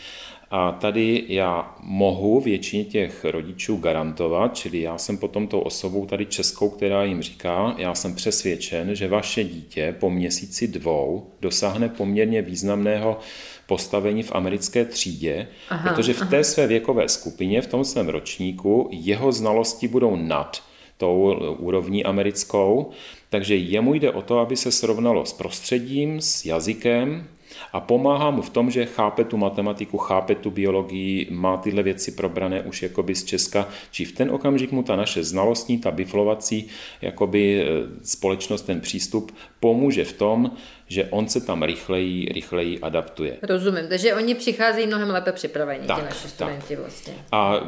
A 0.51 0.73
tady 0.73 1.25
já 1.29 1.75
mohu 1.81 2.41
většině 2.41 2.85
těch 2.85 3.25
rodičů 3.25 3.77
garantovat, 3.77 4.57
čili 4.57 4.81
já 4.81 4.99
jsem 4.99 5.19
potom 5.19 5.47
tou 5.47 5.61
osobou 5.61 6.07
tady 6.07 6.27
českou, 6.27 6.69
která 6.71 7.05
jim 7.05 7.23
říká, 7.23 7.75
já 7.79 7.95
jsem 7.95 8.15
přesvědčen, 8.15 8.95
že 8.95 9.09
vaše 9.09 9.45
dítě 9.45 9.95
po 10.01 10.11
měsíci 10.11 10.69
dvou 10.69 11.31
dosáhne 11.41 11.89
poměrně 11.89 12.43
významného 12.43 13.19
postavení 13.67 14.23
v 14.23 14.33
americké 14.33 14.85
třídě, 14.85 15.49
aha, 15.69 15.93
protože 15.95 16.13
v 16.13 16.29
té 16.31 16.37
aha. 16.37 16.45
své 16.45 16.67
věkové 16.67 17.09
skupině, 17.09 17.63
v 17.63 17.67
tom 17.67 17.85
svém 17.85 18.09
ročníku, 18.09 18.89
jeho 18.93 19.33
znalosti 19.33 19.89
budou 19.89 20.17
nad 20.17 20.63
tou 20.97 21.37
úrovní 21.59 22.05
americkou, 22.05 22.91
takže 23.31 23.57
jemu 23.57 23.95
jde 23.95 24.13
o 24.13 24.23
to, 24.23 24.39
aby 24.39 24.57
se 24.57 24.73
srovnalo 24.73 25.27
s 25.27 25.33
prostředím, 25.33 26.21
s 26.21 26.45
jazykem, 26.45 27.29
a 27.73 27.81
pomáhá 27.81 28.31
mu 28.31 28.43
v 28.43 28.51
tom, 28.51 28.71
že 28.71 28.87
chápe 28.87 29.25
tu 29.25 29.37
matematiku, 29.37 29.99
chápe 29.99 30.35
tu 30.35 30.51
biologii, 30.51 31.29
má 31.31 31.57
tyhle 31.57 31.83
věci 31.83 32.13
probrané 32.13 32.63
už 32.63 32.83
jakoby 32.83 33.15
z 33.15 33.25
Česka, 33.25 33.69
či 33.91 34.05
v 34.05 34.13
ten 34.13 34.31
okamžik 34.31 34.73
mu 34.73 34.83
ta 34.83 34.97
naše 34.97 35.25
znalostní, 35.25 35.79
ta 35.79 35.91
biflovací 35.91 36.69
jakoby 37.03 37.63
e, 37.63 37.67
společnost, 38.03 38.63
ten 38.63 38.81
přístup 38.81 39.33
pomůže 39.61 40.05
v 40.05 40.13
tom, 40.13 40.51
že 40.89 41.05
on 41.05 41.29
se 41.29 41.41
tam 41.41 41.63
rychleji, 41.63 42.29
rychleji 42.33 42.81
adaptuje. 42.81 43.37
Rozumím, 43.43 43.89
takže 43.89 44.15
oni 44.15 44.35
přicházejí 44.35 44.87
mnohem 44.87 45.11
lépe 45.11 45.33
připraveni, 45.33 45.87
tak, 45.87 45.99
ti 45.99 46.05
naši 46.05 46.29
studenti 46.29 46.69
tak. 46.69 46.79
vlastně. 46.79 47.15
A 47.33 47.61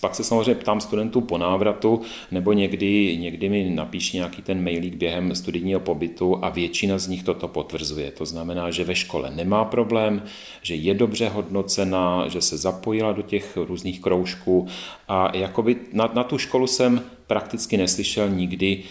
pak 0.00 0.14
se 0.14 0.24
samozřejmě 0.24 0.54
ptám 0.54 0.80
studentů 0.80 1.20
po 1.20 1.38
návratu, 1.38 2.00
nebo 2.30 2.52
někdy, 2.52 3.16
někdy 3.16 3.48
mi 3.48 3.70
napíší 3.70 4.16
nějaký 4.16 4.42
ten 4.42 4.64
mailík 4.64 4.94
během 4.94 5.34
studijního 5.34 5.80
pobytu 5.80 6.44
a 6.44 6.48
většina 6.48 6.98
z 6.98 7.08
nich 7.08 7.22
toto 7.22 7.48
potvrzuje. 7.48 8.10
To 8.10 8.26
znamená, 8.26 8.70
že 8.70 8.84
ve 8.84 8.94
škole 8.94 9.30
nemá 9.34 9.64
problém, 9.64 10.22
že 10.62 10.74
je 10.74 10.94
dobře 10.94 11.28
hodnocena, 11.28 12.28
že 12.28 12.40
se 12.40 12.56
zapojila 12.56 13.12
do 13.12 13.22
těch 13.22 13.56
různých 13.56 14.00
kroužků 14.00 14.66
a 15.08 15.36
jakoby 15.36 15.76
na, 15.92 16.10
na 16.14 16.24
tu 16.24 16.38
školu 16.38 16.66
jsem 16.66 17.02
prakticky 17.26 17.76
neslyšel 17.76 18.28
nikdy 18.30 18.82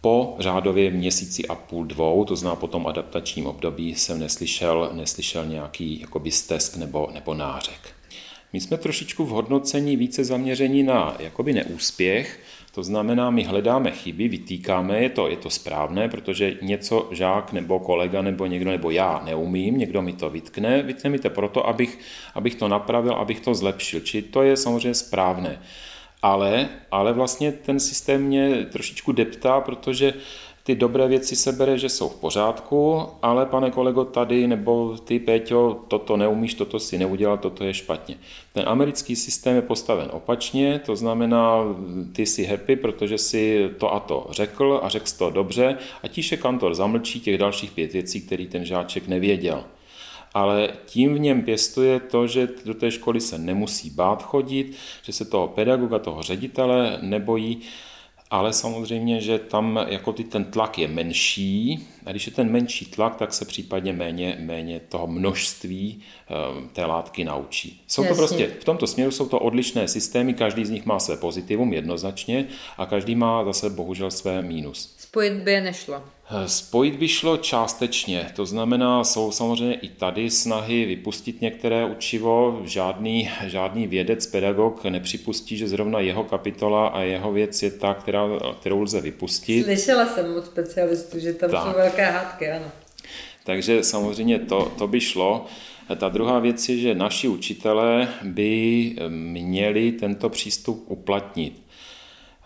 po 0.00 0.36
řádově 0.38 0.90
měsíci 0.90 1.46
a 1.46 1.54
půl 1.54 1.84
dvou, 1.84 2.24
to 2.24 2.36
zná 2.36 2.56
po 2.56 2.66
tom 2.66 2.86
adaptačním 2.86 3.46
období, 3.46 3.94
jsem 3.94 4.20
neslyšel, 4.20 4.90
neslyšel 4.92 5.46
nějaký 5.46 6.00
jakoby 6.00 6.30
stesk 6.30 6.76
nebo, 6.76 7.08
nebo 7.14 7.34
nářek. 7.34 7.99
My 8.52 8.60
jsme 8.60 8.76
trošičku 8.76 9.24
v 9.24 9.28
hodnocení 9.28 9.96
více 9.96 10.24
zaměření 10.24 10.82
na 10.82 11.16
jakoby 11.18 11.52
neúspěch, 11.52 12.40
to 12.74 12.82
znamená, 12.82 13.30
my 13.30 13.44
hledáme 13.44 13.90
chyby, 13.90 14.28
vytýkáme, 14.28 15.02
je 15.02 15.10
to, 15.10 15.28
je 15.28 15.36
to 15.36 15.50
správné, 15.50 16.08
protože 16.08 16.56
něco 16.62 17.08
žák 17.10 17.52
nebo 17.52 17.80
kolega 17.80 18.22
nebo 18.22 18.46
někdo 18.46 18.70
nebo 18.70 18.90
já 18.90 19.22
neumím, 19.24 19.78
někdo 19.78 20.02
mi 20.02 20.12
to 20.12 20.30
vytkne, 20.30 20.82
vytkne 20.82 21.10
mi 21.10 21.18
to 21.18 21.30
proto, 21.30 21.68
abych, 21.68 21.98
abych 22.34 22.54
to 22.54 22.68
napravil, 22.68 23.12
abych 23.12 23.40
to 23.40 23.54
zlepšil. 23.54 24.00
Či 24.00 24.22
to 24.22 24.42
je 24.42 24.56
samozřejmě 24.56 24.94
správné. 24.94 25.62
Ale, 26.22 26.68
ale 26.90 27.12
vlastně 27.12 27.52
ten 27.52 27.80
systém 27.80 28.22
mě 28.22 28.64
trošičku 28.64 29.12
deptá, 29.12 29.60
protože 29.60 30.14
ty 30.62 30.74
dobré 30.74 31.08
věci 31.08 31.36
se 31.36 31.52
bere, 31.52 31.78
že 31.78 31.88
jsou 31.88 32.08
v 32.08 32.16
pořádku, 32.16 33.02
ale 33.22 33.46
pane 33.46 33.70
kolego 33.70 34.04
tady 34.04 34.46
nebo 34.46 34.96
ty 35.04 35.18
Péťo, 35.18 35.80
toto 35.88 36.16
neumíš, 36.16 36.54
toto 36.54 36.80
si 36.80 36.98
neudělal, 36.98 37.38
toto 37.38 37.64
je 37.64 37.74
špatně. 37.74 38.16
Ten 38.52 38.64
americký 38.66 39.16
systém 39.16 39.56
je 39.56 39.62
postaven 39.62 40.08
opačně, 40.12 40.80
to 40.86 40.96
znamená, 40.96 41.56
ty 42.12 42.26
jsi 42.26 42.44
happy, 42.44 42.76
protože 42.76 43.18
si 43.18 43.70
to 43.78 43.94
a 43.94 44.00
to 44.00 44.26
řekl 44.30 44.80
a 44.82 44.88
řekl 44.88 45.06
to 45.18 45.30
dobře 45.30 45.76
a 46.02 46.08
tiše 46.08 46.36
kantor 46.36 46.74
zamlčí 46.74 47.20
těch 47.20 47.38
dalších 47.38 47.70
pět 47.70 47.92
věcí, 47.92 48.20
které 48.20 48.46
ten 48.46 48.64
žáček 48.64 49.08
nevěděl 49.08 49.64
ale 50.34 50.68
tím 50.86 51.14
v 51.14 51.18
něm 51.18 51.42
pěstuje 51.42 52.00
to, 52.00 52.26
že 52.26 52.48
do 52.64 52.74
té 52.74 52.90
školy 52.90 53.20
se 53.20 53.38
nemusí 53.38 53.90
bát 53.90 54.22
chodit, 54.22 54.76
že 55.02 55.12
se 55.12 55.24
toho 55.24 55.48
pedagoga, 55.48 55.98
toho 55.98 56.22
ředitele 56.22 56.98
nebojí, 57.02 57.60
ale 58.30 58.52
samozřejmě, 58.52 59.20
že 59.20 59.38
tam 59.38 59.86
jako 59.88 60.12
ty, 60.12 60.24
ten 60.24 60.44
tlak 60.44 60.78
je 60.78 60.88
menší 60.88 61.88
a 62.06 62.10
když 62.10 62.26
je 62.26 62.32
ten 62.32 62.50
menší 62.50 62.86
tlak, 62.86 63.16
tak 63.16 63.32
se 63.32 63.44
případně 63.44 63.92
méně, 63.92 64.36
méně 64.40 64.80
toho 64.88 65.06
množství 65.06 66.00
um, 66.58 66.68
té 66.68 66.84
látky 66.84 67.24
naučí. 67.24 67.82
Jsou 67.86 68.04
to 68.04 68.14
prostě, 68.14 68.46
v 68.60 68.64
tomto 68.64 68.86
směru 68.86 69.10
jsou 69.10 69.28
to 69.28 69.38
odlišné 69.38 69.88
systémy, 69.88 70.34
každý 70.34 70.64
z 70.64 70.70
nich 70.70 70.86
má 70.86 70.98
své 70.98 71.16
pozitivum 71.16 71.72
jednoznačně 71.72 72.46
a 72.78 72.86
každý 72.86 73.14
má 73.14 73.44
zase 73.44 73.70
bohužel 73.70 74.10
své 74.10 74.42
mínus. 74.42 74.99
Spojit 75.10 75.32
by 75.32 75.52
je 75.52 75.60
nešlo. 75.60 76.02
Spojit 76.46 76.94
by 76.94 77.08
šlo 77.08 77.36
částečně, 77.36 78.30
to 78.36 78.46
znamená, 78.46 79.04
jsou 79.04 79.32
samozřejmě 79.32 79.74
i 79.74 79.88
tady 79.88 80.30
snahy 80.30 80.84
vypustit 80.84 81.40
některé 81.40 81.84
učivo. 81.84 82.62
Žádný, 82.64 83.30
žádný 83.46 83.86
vědec, 83.86 84.26
pedagog 84.26 84.84
nepřipustí, 84.84 85.56
že 85.56 85.68
zrovna 85.68 86.00
jeho 86.00 86.24
kapitola 86.24 86.88
a 86.88 87.00
jeho 87.00 87.32
věc 87.32 87.62
je 87.62 87.70
ta, 87.70 87.94
která, 87.94 88.28
kterou 88.60 88.82
lze 88.82 89.00
vypustit. 89.00 89.64
Slyšela 89.64 90.06
jsem 90.06 90.36
od 90.36 90.46
specialistů, 90.46 91.18
že 91.18 91.32
tam 91.32 91.50
tak. 91.50 91.62
jsou 91.66 91.78
velké 91.78 92.10
hádky, 92.10 92.50
ano. 92.50 92.72
Takže 93.44 93.84
samozřejmě 93.84 94.38
to, 94.38 94.72
to 94.78 94.86
by 94.86 95.00
šlo. 95.00 95.46
Ta 95.96 96.08
druhá 96.08 96.38
věc 96.38 96.68
je, 96.68 96.76
že 96.76 96.94
naši 96.94 97.28
učitelé 97.28 98.08
by 98.22 98.94
měli 99.08 99.92
tento 99.92 100.28
přístup 100.28 100.84
uplatnit. 100.88 101.69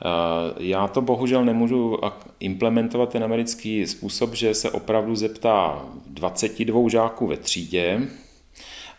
Eh, 0.02 0.54
já 0.58 0.88
to 0.88 1.02
bohužel 1.02 1.44
nemůžu 1.44 1.98
implementovat 2.40 3.10
ten 3.10 3.24
americký 3.24 3.86
způsob, 3.86 4.34
že 4.34 4.54
se 4.54 4.70
opravdu 4.70 5.16
zeptá 5.16 5.84
22 6.06 6.88
žáků 6.88 7.26
ve 7.26 7.36
třídě, 7.36 8.00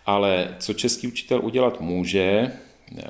ale 0.05 0.55
co 0.59 0.73
český 0.73 1.07
učitel 1.07 1.45
udělat 1.45 1.81
může, 1.81 2.51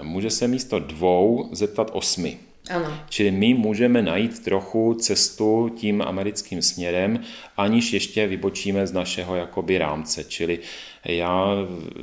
může 0.01 0.29
se 0.29 0.47
místo 0.47 0.79
dvou 0.79 1.49
zeptat 1.51 1.89
osmi. 1.93 2.39
Ano. 2.69 2.97
Čili 3.09 3.31
my 3.31 3.53
můžeme 3.53 4.01
najít 4.01 4.43
trochu 4.43 4.93
cestu 4.93 5.71
tím 5.75 6.01
americkým 6.01 6.61
směrem, 6.61 7.19
aniž 7.57 7.93
ještě 7.93 8.27
vybočíme 8.27 8.87
z 8.87 8.91
našeho 8.91 9.35
jakoby 9.35 9.77
rámce. 9.77 10.23
Čili 10.23 10.59
já 11.05 11.47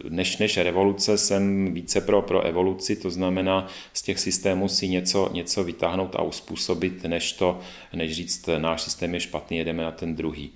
než, 0.08 0.38
než 0.38 0.56
revoluce 0.56 1.18
jsem 1.18 1.74
více 1.74 2.00
pro, 2.00 2.22
pro 2.22 2.42
evoluci, 2.42 2.96
to 2.96 3.10
znamená 3.10 3.66
z 3.92 4.02
těch 4.02 4.18
systémů 4.18 4.68
si 4.68 4.88
něco, 4.88 5.30
něco 5.32 5.64
vytáhnout 5.64 6.16
a 6.16 6.22
uspůsobit, 6.22 7.04
než, 7.04 7.32
to, 7.32 7.60
než 7.92 8.12
říct, 8.12 8.48
náš 8.58 8.82
systém 8.82 9.14
je 9.14 9.20
špatný, 9.20 9.56
jedeme 9.56 9.82
na 9.82 9.90
ten 9.90 10.16
druhý. 10.16 10.50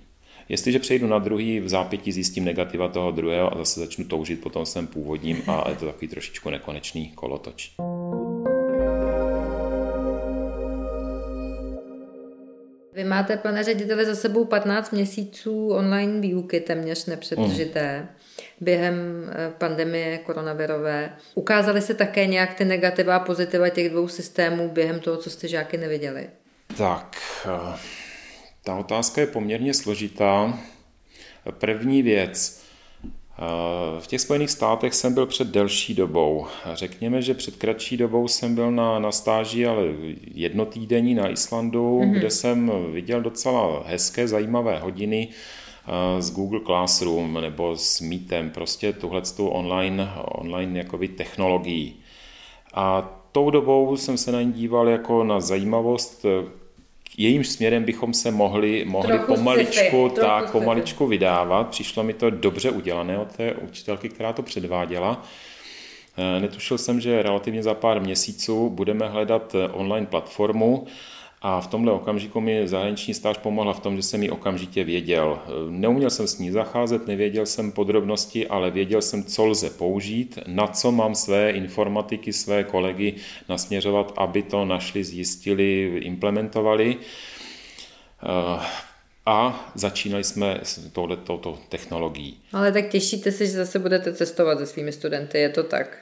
Jestliže 0.48 0.78
přejdu 0.78 1.06
na 1.06 1.18
druhý, 1.18 1.60
v 1.60 1.68
zápětí 1.68 2.12
zjistím 2.12 2.44
negativa 2.44 2.88
toho 2.88 3.10
druhého 3.10 3.54
a 3.54 3.58
zase 3.58 3.80
začnu 3.80 4.04
toužit 4.04 4.40
po 4.40 4.50
tom 4.50 4.66
svém 4.66 4.86
původním 4.86 5.42
a 5.46 5.68
je 5.68 5.76
to 5.76 5.86
takový 5.86 6.08
trošičku 6.08 6.50
nekonečný 6.50 7.12
kolotoč. 7.14 7.70
Vy 12.96 13.04
máte, 13.04 13.36
pane 13.36 13.64
řediteli, 13.64 14.06
za 14.06 14.14
sebou 14.14 14.44
15 14.44 14.90
měsíců 14.90 15.68
online 15.68 16.20
výuky 16.20 16.60
téměř 16.60 17.06
nepřetržité 17.06 18.00
mm. 18.00 18.08
během 18.60 18.96
eh, 19.30 19.52
pandemie 19.58 20.18
koronavirové. 20.18 21.16
Ukázaly 21.34 21.82
se 21.82 21.94
také 21.94 22.26
nějak 22.26 22.54
ty 22.54 22.64
negativa 22.64 23.16
a 23.16 23.24
pozitiva 23.24 23.68
těch 23.68 23.90
dvou 23.90 24.08
systémů 24.08 24.68
během 24.68 25.00
toho, 25.00 25.16
co 25.16 25.30
jste 25.30 25.48
žáky 25.48 25.76
neviděli? 25.76 26.30
Tak, 26.78 27.16
eh, 27.46 27.78
ta 28.64 28.74
otázka 28.74 29.20
je 29.20 29.26
poměrně 29.26 29.74
složitá. 29.74 30.58
První 31.50 32.02
věc, 32.02 32.62
v 33.98 34.06
těch 34.06 34.20
Spojených 34.20 34.50
státech 34.50 34.94
jsem 34.94 35.14
byl 35.14 35.26
před 35.26 35.48
delší 35.48 35.94
dobou. 35.94 36.46
Řekněme, 36.72 37.22
že 37.22 37.34
před 37.34 37.56
kratší 37.56 37.96
dobou 37.96 38.28
jsem 38.28 38.54
byl 38.54 38.70
na, 38.70 38.98
na 38.98 39.12
stáži, 39.12 39.66
ale 39.66 39.82
jednotýdenní 40.34 41.14
na 41.14 41.28
Islandu, 41.28 42.00
mm-hmm. 42.00 42.10
kde 42.10 42.30
jsem 42.30 42.72
viděl 42.92 43.20
docela 43.20 43.82
hezké, 43.86 44.28
zajímavé 44.28 44.78
hodiny 44.78 45.28
z 46.18 46.30
Google 46.30 46.60
Classroom 46.66 47.34
nebo 47.40 47.76
s 47.76 48.00
Meetem, 48.00 48.50
prostě 48.50 48.92
tuhle 48.92 49.22
online, 49.40 50.12
online 50.16 50.78
jakoby 50.78 51.08
technologií. 51.08 51.96
A 52.74 53.12
tou 53.32 53.50
dobou 53.50 53.96
jsem 53.96 54.18
se 54.18 54.32
na 54.32 54.42
ní 54.42 54.52
díval 54.52 54.88
jako 54.88 55.24
na 55.24 55.40
zajímavost, 55.40 56.26
jejím 57.16 57.44
směrem 57.44 57.84
bychom 57.84 58.14
se 58.14 58.30
mohli, 58.30 58.84
mohli 58.84 59.18
pomaličku, 59.18 60.08
sci 60.10 60.20
tak, 60.20 60.50
pomaličku 60.50 61.06
vydávat. 61.06 61.68
Přišlo 61.68 62.02
mi 62.02 62.12
to 62.12 62.30
dobře 62.30 62.70
udělané 62.70 63.18
od 63.18 63.36
té 63.36 63.54
učitelky, 63.54 64.08
která 64.08 64.32
to 64.32 64.42
předváděla. 64.42 65.22
Eh, 66.18 66.40
netušil 66.40 66.78
jsem, 66.78 67.00
že 67.00 67.22
relativně 67.22 67.62
za 67.62 67.74
pár 67.74 68.00
měsíců 68.00 68.70
budeme 68.70 69.08
hledat 69.08 69.54
eh, 69.54 69.68
online 69.68 70.06
platformu 70.06 70.86
A 71.48 71.60
v 71.60 71.66
tomhle 71.66 71.92
okamžiku 71.92 72.40
mi 72.40 72.68
zahraniční 72.68 73.14
stáž 73.14 73.38
pomohla 73.38 73.72
v 73.72 73.80
tom, 73.80 73.96
že 73.96 74.02
jsem 74.02 74.22
ji 74.22 74.30
okamžitě 74.30 74.84
věděl. 74.84 75.38
Neuměl 75.68 76.10
jsem 76.10 76.26
s 76.26 76.38
ní 76.38 76.50
zacházet, 76.50 77.06
nevěděl 77.06 77.46
jsem 77.46 77.72
podrobnosti, 77.72 78.46
ale 78.46 78.70
věděl 78.70 79.02
jsem, 79.02 79.24
co 79.24 79.46
lze 79.46 79.70
použít, 79.70 80.38
na 80.46 80.66
co 80.66 80.92
mám 80.92 81.14
své 81.14 81.50
informatiky, 81.50 82.32
své 82.32 82.64
kolegy 82.64 83.14
nasměřovat, 83.48 84.12
aby 84.16 84.42
to 84.42 84.64
našli, 84.64 85.04
zjistili, 85.04 86.00
implementovali. 86.02 86.96
A 89.26 89.70
začínali 89.74 90.24
jsme 90.24 90.60
s 90.62 90.90
touto 91.24 91.58
technologií. 91.68 92.40
Ale 92.52 92.72
tak 92.72 92.88
těšíte 92.88 93.32
se, 93.32 93.46
že 93.46 93.52
zase 93.52 93.78
budete 93.78 94.14
cestovat 94.14 94.58
se 94.58 94.66
svými 94.66 94.92
studenty, 94.92 95.38
je 95.38 95.48
to 95.48 95.62
tak? 95.62 95.98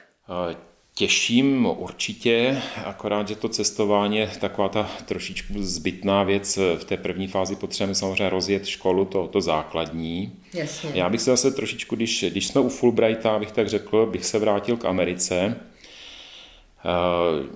Těším 0.97 1.65
určitě, 1.65 2.61
akorát, 2.85 3.27
že 3.27 3.35
to 3.35 3.49
cestování 3.49 4.17
je 4.17 4.31
taková 4.39 4.69
ta 4.69 4.89
trošičku 5.05 5.53
zbytná 5.57 6.23
věc. 6.23 6.57
V 6.57 6.83
té 6.83 6.97
první 6.97 7.27
fázi 7.27 7.55
potřebujeme 7.55 7.95
samozřejmě 7.95 8.29
rozjet 8.29 8.65
školu, 8.65 9.05
to, 9.05 9.27
to 9.27 9.41
základní. 9.41 10.33
Jasně. 10.53 10.91
Já 10.93 11.09
bych 11.09 11.21
se 11.21 11.31
zase 11.31 11.51
trošičku, 11.51 11.95
když, 11.95 12.25
když 12.29 12.47
jsme 12.47 12.61
u 12.61 12.69
Fulbrighta, 12.69 13.39
bych 13.39 13.51
tak 13.51 13.69
řekl, 13.69 14.05
bych 14.05 14.25
se 14.25 14.39
vrátil 14.39 14.77
k 14.77 14.85
Americe. 14.85 15.59
Eh, 16.85 17.55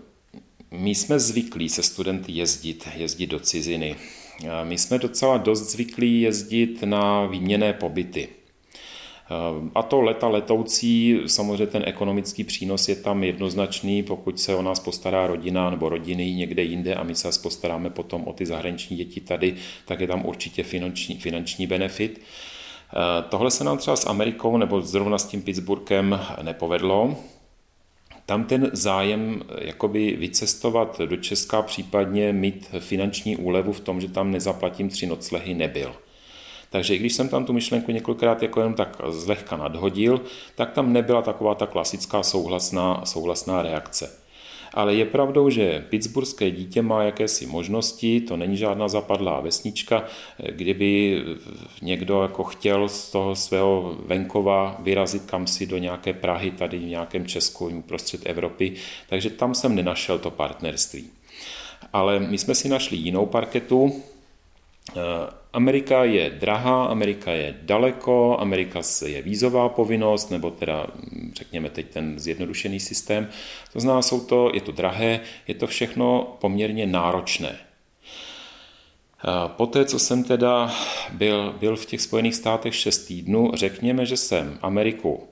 my 0.71 0.95
jsme 0.95 1.19
zvyklí 1.19 1.69
se 1.69 1.83
studenty 1.83 2.31
jezdit, 2.31 2.87
jezdit 2.95 3.27
do 3.27 3.39
ciziny. 3.39 3.95
Eh, 4.43 4.65
my 4.65 4.77
jsme 4.77 4.99
docela 4.99 5.37
dost 5.37 5.71
zvyklí 5.71 6.21
jezdit 6.21 6.83
na 6.83 7.25
výměné 7.25 7.73
pobyty. 7.73 8.38
Eh, 9.31 9.69
a 9.75 9.83
to 9.83 10.01
leta 10.01 10.27
letoucí, 10.27 11.19
samozřejmě 11.25 11.67
ten 11.67 11.83
ekonomický 11.85 12.43
přínos 12.43 12.89
je 12.89 12.95
tam 12.95 13.23
jednoznačný, 13.23 14.03
pokud 14.03 14.39
se 14.39 14.55
o 14.55 14.61
nás 14.61 14.79
postará 14.79 15.27
rodina 15.27 15.69
nebo 15.69 15.89
rodiny 15.89 16.33
někde 16.33 16.63
jinde 16.63 16.95
a 16.95 17.03
my 17.03 17.15
se 17.15 17.41
postaráme 17.43 17.89
potom 17.89 18.23
o 18.27 18.33
ty 18.33 18.45
zahraniční 18.45 18.97
děti 18.97 19.21
tady, 19.21 19.55
tak 19.85 19.99
je 19.99 20.07
tam 20.07 20.25
určitě 20.25 20.63
finanční, 20.63 21.17
finanční 21.17 21.67
benefit. 21.67 22.21
Eh, 22.21 23.23
tohle 23.29 23.51
se 23.51 23.63
nám 23.63 23.77
třeba 23.77 23.95
s 23.95 24.05
Amerikou 24.05 24.57
nebo 24.57 24.81
zrovna 24.81 25.17
s 25.17 25.25
tím 25.25 25.41
Pittsburghem 25.41 26.19
nepovedlo. 26.41 27.17
Tam 28.25 28.43
ten 28.43 28.69
zájem 28.73 29.41
jakoby 29.61 30.15
vycestovat 30.19 31.01
do 31.01 31.17
Česka, 31.17 31.61
případně 31.61 32.33
mít 32.33 32.69
finanční 32.79 33.37
úlevu 33.37 33.71
v 33.71 33.79
tom, 33.79 34.01
že 34.01 34.07
tam 34.07 34.31
nezaplatím 34.31 34.89
tři 34.89 35.07
noclehy, 35.07 35.53
nebyl. 35.53 35.95
Takže 36.69 36.95
i 36.95 36.97
když 36.97 37.13
jsem 37.13 37.29
tam 37.29 37.45
tu 37.45 37.53
myšlenku 37.53 37.91
několikrát 37.91 38.43
jako 38.43 38.59
jenom 38.59 38.73
tak 38.73 39.01
zlehka 39.07 39.57
nadhodil, 39.57 40.21
tak 40.55 40.71
tam 40.71 40.93
nebyla 40.93 41.21
taková 41.21 41.55
ta 41.55 41.65
klasická 41.65 42.23
souhlasná, 42.23 43.05
souhlasná 43.05 43.61
reakce. 43.61 44.19
Ale 44.73 44.95
je 44.95 45.05
pravdou, 45.05 45.49
že 45.49 45.85
pittsburghské 45.89 46.51
dítě 46.51 46.81
má 46.81 47.03
jakési 47.03 47.45
možnosti, 47.45 48.21
to 48.21 48.37
není 48.37 48.57
žádná 48.57 48.87
zapadlá 48.87 49.39
vesnička, 49.39 50.03
kdyby 50.49 51.23
někdo 51.81 52.21
jako 52.21 52.43
chtěl 52.43 52.89
z 52.89 53.11
toho 53.11 53.35
svého 53.35 53.95
venkova 54.05 54.75
vyrazit 54.79 55.25
kam 55.25 55.47
si 55.47 55.65
do 55.65 55.77
nějaké 55.77 56.13
Prahy, 56.13 56.51
tady 56.51 56.77
v 56.77 56.83
nějakém 56.83 57.25
Česku, 57.25 57.83
prostřed 57.87 58.21
Evropy, 58.25 58.73
takže 59.09 59.29
tam 59.29 59.55
jsem 59.55 59.75
nenašel 59.75 60.19
to 60.19 60.31
partnerství. 60.31 61.09
Ale 61.93 62.19
my 62.19 62.37
jsme 62.37 62.55
si 62.55 62.69
našli 62.69 62.97
jinou 62.97 63.25
parketu, 63.25 64.03
Amerika 65.53 66.03
je 66.03 66.29
drahá, 66.29 66.85
Amerika 66.85 67.31
je 67.31 67.57
daleko, 67.61 68.37
Amerika 68.39 68.81
je 69.05 69.21
vízová 69.21 69.69
povinnost, 69.69 70.31
nebo 70.31 70.51
teda 70.51 70.87
řekněme 71.33 71.69
teď 71.69 71.89
ten 71.89 72.19
zjednodušený 72.19 72.79
systém. 72.79 73.29
To 73.73 73.79
znamená, 73.79 74.01
jsou 74.01 74.25
to, 74.25 74.51
je 74.53 74.61
to 74.61 74.71
drahé, 74.71 75.19
je 75.47 75.55
to 75.55 75.67
všechno 75.67 76.37
poměrně 76.41 76.87
náročné. 76.87 77.59
Poté, 79.47 79.85
co 79.85 79.99
jsem 79.99 80.23
teda 80.23 80.73
byl, 81.11 81.55
byl 81.59 81.75
v 81.75 81.85
těch 81.85 82.01
Spojených 82.01 82.35
státech 82.35 82.75
6 82.75 82.97
týdnů, 82.97 83.51
řekněme, 83.53 84.05
že 84.05 84.17
jsem 84.17 84.59
Ameriku 84.61 85.28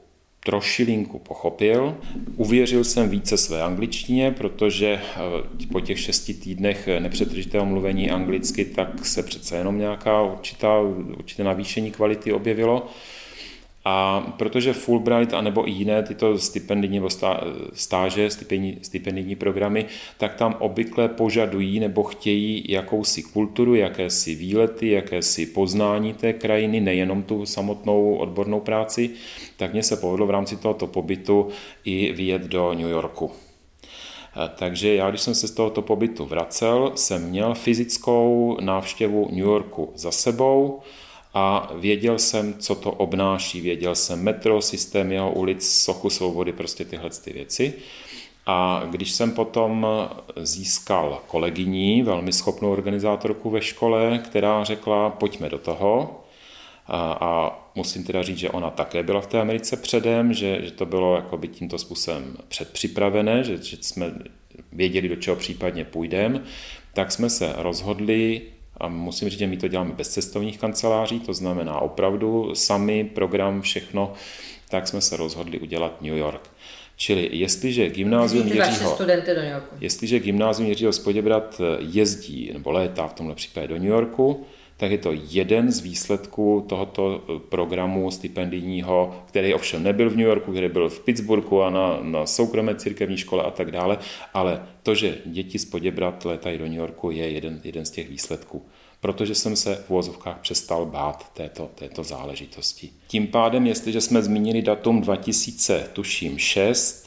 trošilinku 0.48 1.20
pochopil. 1.20 1.98
Uvěřil 2.36 2.84
jsem 2.84 3.10
více 3.10 3.38
své 3.38 3.62
angličtině, 3.62 4.32
protože 4.32 4.88
eh, 4.88 5.68
po 5.72 5.80
těch 5.80 6.00
šesti 6.00 6.34
týdnech 6.34 6.90
nepřetržitého 7.00 7.66
mluvení 7.66 8.12
anglicky, 8.12 8.66
tak 8.66 9.06
se 9.06 9.24
přece 9.24 9.58
jenom 9.58 9.78
nějaká 9.78 10.22
určitá, 10.22 10.80
určité 11.18 11.44
navýšení 11.44 11.92
kvality 11.92 12.34
objevilo. 12.34 12.88
A 13.90 14.22
protože 14.38 14.74
Fulbright 14.74 15.34
a 15.34 15.42
nebo 15.42 15.68
i 15.68 15.72
jiné 15.72 16.04
tyto 16.04 16.38
stipendijní 16.38 16.96
nebo 16.96 17.10
stáže, 17.74 18.30
stipendijní, 18.82 19.36
programy, 19.36 19.86
tak 20.18 20.36
tam 20.36 20.56
obvykle 20.60 21.08
požadují 21.08 21.80
nebo 21.80 22.04
chtějí 22.04 22.66
jakousi 22.68 23.24
kulturu, 23.24 23.76
jakési 23.76 24.36
výlety, 24.36 24.90
jakési 24.90 25.46
poznání 25.46 26.14
té 26.14 26.34
krajiny, 26.34 26.80
nejenom 26.80 27.24
tu 27.24 27.46
samotnou 27.46 28.16
odbornou 28.16 28.60
práci, 28.60 29.10
tak 29.58 29.74
mně 29.74 29.84
se 29.84 29.98
povedlo 29.98 30.28
v 30.28 30.32
rámci 30.32 30.56
tohoto 30.56 30.88
pobytu 30.88 31.48
i 31.86 32.12
vyjet 32.12 32.42
do 32.42 32.74
New 32.74 32.90
Yorku. 32.90 33.32
Takže 34.56 34.96
já, 34.96 35.10
když 35.10 35.22
jsem 35.22 35.36
se 35.36 35.48
z 35.48 35.52
tohoto 35.52 35.82
pobytu 35.82 36.26
vracel, 36.26 36.92
jsem 36.96 37.30
měl 37.30 37.54
fyzickou 37.54 38.58
návštěvu 38.62 39.28
New 39.32 39.46
Yorku 39.46 39.92
za 39.96 40.12
sebou, 40.12 40.82
a 41.38 41.72
věděl 41.76 42.20
jsem, 42.20 42.54
co 42.54 42.76
to 42.76 42.92
obnáší. 42.92 43.62
Věděl 43.62 43.96
jsem 43.96 44.24
metro, 44.24 44.62
systém 44.62 45.12
jeho 45.12 45.32
ulic, 45.32 45.68
sochu 45.68 46.10
svobody, 46.10 46.54
prostě 46.54 46.86
tyhle 46.86 47.10
ty 47.24 47.34
věci. 47.34 47.74
A 48.46 48.84
když 48.90 49.12
jsem 49.12 49.32
potom 49.32 49.88
získal 50.36 51.22
kolegyní, 51.28 52.04
velmi 52.04 52.34
schopnou 52.34 52.72
organizátorku 52.72 53.50
ve 53.50 53.62
škole, 53.62 54.22
která 54.24 54.64
řekla, 54.64 55.10
pojďme 55.10 55.50
do 55.50 55.58
toho, 55.58 56.24
a, 56.88 57.18
a 57.22 57.60
musím 57.76 58.04
teda 58.04 58.24
říct, 58.24 58.38
že 58.38 58.50
ona 58.50 58.70
také 58.70 59.04
byla 59.04 59.22
v 59.22 59.28
té 59.28 59.42
Americe 59.42 59.78
předem, 59.78 60.34
že, 60.34 60.62
že 60.62 60.72
to 60.72 60.86
bylo 60.86 61.16
jakoby 61.16 61.48
tímto 61.48 61.78
způsobem 61.78 62.38
předpřipravené, 62.48 63.44
že, 63.44 63.58
že 63.64 63.78
jsme 63.82 64.14
věděli, 64.72 65.10
do 65.10 65.16
čeho 65.16 65.36
případně 65.36 65.86
půjdeme, 65.86 66.42
tak 66.94 67.12
jsme 67.12 67.30
se 67.30 67.54
rozhodli 67.58 68.42
a 68.78 68.88
musím 68.88 69.30
říct, 69.30 69.40
že 69.40 69.48
my 69.48 69.58
to 69.58 69.68
děláme 69.68 69.94
bez 69.94 70.10
cestovních 70.10 70.60
kanceláří, 70.60 71.20
to 71.20 71.34
znamená 71.34 71.80
opravdu 71.80 72.56
sami 72.56 73.04
program, 73.04 73.62
všechno, 73.62 74.14
tak 74.70 74.88
jsme 74.88 75.02
se 75.02 75.18
rozhodli 75.18 75.60
udělat 75.60 76.02
New 76.02 76.18
York. 76.18 76.50
Čili 77.00 77.30
jestliže 77.32 77.90
gymnázium 77.90 78.48
Jiřího, 78.48 78.98
jestliže 79.80 80.20
gymnázium 80.20 80.70
Jiřího 80.70 80.94
Spoděbrat 80.94 81.62
jezdí 81.80 82.50
nebo 82.54 82.72
létá 82.72 83.08
v 83.08 83.14
tomhle 83.14 83.36
případě 83.36 83.68
do 83.68 83.76
New 83.76 83.88
Yorku, 83.88 84.46
tak 84.78 84.92
je 84.92 84.98
to 84.98 85.12
jeden 85.30 85.72
z 85.72 85.80
výsledků 85.80 86.66
tohoto 86.70 87.24
programu 87.50 88.12
stipendijního, 88.12 89.24
který 89.26 89.54
ovšem 89.54 89.84
nebyl 89.84 90.10
v 90.10 90.16
New 90.16 90.26
Yorku, 90.26 90.52
který 90.52 90.70
byl 90.70 90.90
v 90.90 91.00
Pittsburghu 91.00 91.64
a 91.64 91.70
na, 91.70 92.00
na 92.02 92.26
soukromé 92.26 92.76
církevní 92.76 93.18
škole 93.18 93.44
a 93.44 93.52
tak 93.52 93.72
dále, 93.72 93.98
ale 94.34 94.64
to, 94.84 94.96
že 94.96 95.18
děti 95.26 95.60
z 95.60 95.66
Poděbrat 95.66 96.26
létají 96.26 96.58
do 96.58 96.66
New 96.66 96.78
Yorku, 96.78 97.12
je 97.12 97.30
jeden, 97.30 97.62
jeden 97.64 97.86
z 97.86 97.92
těch 97.92 98.10
výsledků 98.10 98.66
protože 99.00 99.36
jsem 99.36 99.56
se 99.56 99.76
v 99.76 99.90
úvozovkách 99.90 100.40
přestal 100.40 100.86
bát 100.86 101.34
této, 101.34 101.70
této 101.76 102.04
záležitosti. 102.04 102.90
Tím 103.08 103.28
pádem, 103.28 103.68
jestliže 103.68 104.02
jsme 104.02 104.24
zmínili 104.24 104.62
datum 104.62 105.02
2000, 105.02 105.90
tuším 105.94 106.38
6, 106.38 107.07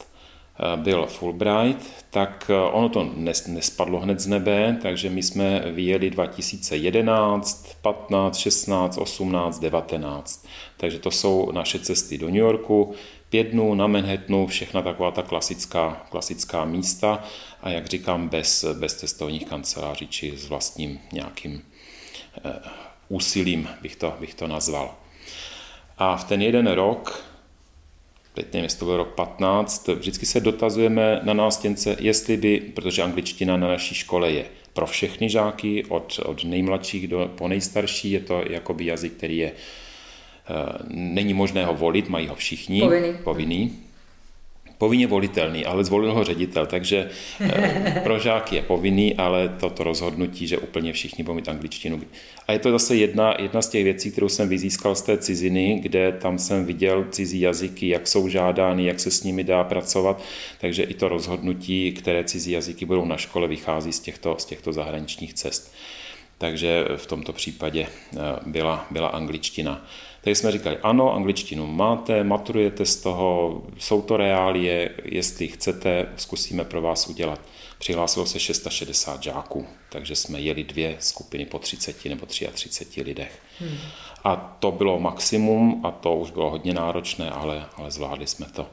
byl 0.75 1.05
Fulbright, 1.05 2.05
tak 2.09 2.49
eh, 2.49 2.71
ono 2.71 2.89
to 2.89 3.11
nespadlo 3.47 3.99
hned 3.99 4.19
z 4.19 4.27
nebe, 4.27 4.77
takže 4.81 5.09
my 5.09 5.23
jsme 5.23 5.59
vyjeli 5.71 6.09
2011, 6.09 7.75
15, 7.81 8.37
16, 8.37 8.97
18, 8.97 9.59
19. 9.59 10.45
Takže 10.77 10.99
to 10.99 11.11
jsou 11.11 11.51
naše 11.51 11.79
cesty 11.79 12.17
do 12.17 12.27
New 12.27 12.35
Yorku, 12.35 12.93
pět 13.29 13.43
dnů 13.43 13.73
na 13.75 13.87
Manhattanu, 13.87 14.47
všechna 14.47 14.81
taková 14.81 15.11
ta 15.11 15.21
klasická, 15.21 16.05
klasická 16.09 16.65
místa 16.65 17.23
a 17.61 17.69
jak 17.69 17.85
říkám, 17.87 18.29
bez, 18.29 18.65
bez 18.79 18.95
cestovních 18.95 19.45
kanceláří 19.45 20.07
či 20.07 20.37
s 20.37 20.49
vlastním 20.49 20.99
nějakým 21.13 21.61
eh, 22.45 22.53
úsilím 23.09 23.69
bych 23.81 23.95
to, 23.95 24.13
bych 24.19 24.33
to 24.33 24.47
nazval. 24.47 24.95
A 25.97 26.17
v 26.17 26.23
ten 26.23 26.41
jeden 26.41 26.67
rok 26.67 27.30
teď 28.33 28.53
nevím, 28.53 28.63
jestli 28.63 28.79
to 28.79 28.85
byl 28.85 28.97
rok 28.97 29.07
15, 29.07 29.87
vždycky 29.87 30.25
se 30.25 30.39
dotazujeme 30.39 31.19
na 31.23 31.33
nástěnce, 31.33 31.95
jestli 31.99 32.37
by, 32.37 32.59
protože 32.59 33.03
angličtina 33.03 33.57
na 33.57 33.67
naší 33.67 33.95
škole 33.95 34.31
je 34.31 34.45
pro 34.73 34.87
všechny 34.87 35.29
žáky, 35.29 35.85
od, 35.89 36.19
od 36.25 36.43
nejmladších 36.43 37.07
do 37.07 37.31
po 37.35 37.47
nejstarší, 37.47 38.11
je 38.11 38.19
to 38.19 38.43
jakoby 38.49 38.85
jazyk, 38.85 39.13
který 39.13 39.37
je, 39.37 39.51
eh, 39.51 40.53
není 40.87 41.33
možné 41.33 41.65
ho 41.65 41.73
volit, 41.73 42.09
mají 42.09 42.27
ho 42.27 42.35
všichni, 42.35 42.81
povinný. 42.81 43.13
povinný. 43.23 43.79
Povinně 44.81 45.07
volitelný, 45.07 45.65
ale 45.65 45.83
zvolil 45.83 46.13
ho 46.13 46.23
ředitel, 46.23 46.65
takže 46.65 47.09
eh, 47.39 48.01
pro 48.03 48.19
žáky 48.19 48.55
je 48.55 48.61
povinný, 48.61 49.15
ale 49.15 49.49
toto 49.59 49.83
rozhodnutí, 49.83 50.47
že 50.47 50.57
úplně 50.57 50.93
všichni 50.93 51.23
budou 51.23 51.35
mít 51.35 51.49
angličtinu. 51.49 52.01
A 52.47 52.53
je 52.53 52.59
to 52.59 52.71
zase 52.71 52.95
jedna, 52.95 53.35
jedna 53.39 53.61
z 53.61 53.69
těch 53.69 53.83
věcí, 53.83 54.11
kterou 54.11 54.29
jsem 54.29 54.49
vyzískal 54.49 54.95
z 54.95 55.01
té 55.01 55.17
ciziny, 55.17 55.79
kde 55.83 56.11
tam 56.11 56.37
jsem 56.37 56.65
viděl 56.65 57.05
cizí 57.11 57.39
jazyky, 57.39 57.89
jak 57.89 58.07
jsou 58.07 58.27
žádány, 58.27 58.85
jak 58.85 58.99
se 58.99 59.11
s 59.11 59.23
nimi 59.23 59.43
dá 59.43 59.63
pracovat, 59.63 60.23
takže 60.61 60.83
i 60.83 60.93
to 60.93 61.09
rozhodnutí, 61.09 61.91
které 61.91 62.23
cizí 62.23 62.51
jazyky 62.51 62.85
budou 62.85 63.05
na 63.05 63.17
škole, 63.17 63.47
vychází 63.47 63.93
z 63.93 63.99
těchto, 63.99 64.35
z 64.39 64.45
těchto 64.45 64.73
zahraničních 64.73 65.33
cest. 65.33 65.73
Takže 66.41 66.85
v 66.95 67.05
tomto 67.05 67.33
případě 67.33 67.87
eh, 67.87 68.17
byla, 68.45 68.85
byla 68.91 69.07
angličtina. 69.07 69.85
Takže 70.21 70.35
jsme 70.35 70.51
říkali, 70.51 70.77
ano, 70.83 71.13
angličtinu 71.13 71.67
máte, 71.67 72.23
maturujete 72.23 72.85
z 72.85 72.95
toho, 72.95 73.61
jsou 73.77 74.01
to 74.01 74.17
reálie, 74.17 74.89
jestli 75.03 75.47
chcete, 75.47 76.09
zkusíme 76.15 76.63
pro 76.63 76.81
vás 76.81 77.07
udělat. 77.07 77.41
Přihlásilo 77.79 78.25
se 78.25 78.39
660 78.39 79.23
žáků, 79.23 79.65
takže 79.89 80.15
jsme 80.15 80.39
jeli 80.39 80.63
dvě 80.63 80.95
skupiny 80.99 81.45
po 81.45 81.59
30 81.59 82.05
nebo 82.05 82.25
33 82.25 83.01
lidech. 83.01 83.39
Hmm. 83.59 83.77
A 84.23 84.35
to 84.59 84.71
bylo 84.71 84.99
maximum 84.99 85.81
a 85.85 85.91
to 85.91 86.15
už 86.15 86.31
bylo 86.31 86.49
hodně 86.49 86.73
náročné, 86.73 87.31
ale, 87.31 87.65
ale 87.77 87.91
zvládli 87.91 88.27
jsme 88.27 88.45
to. 88.45 88.67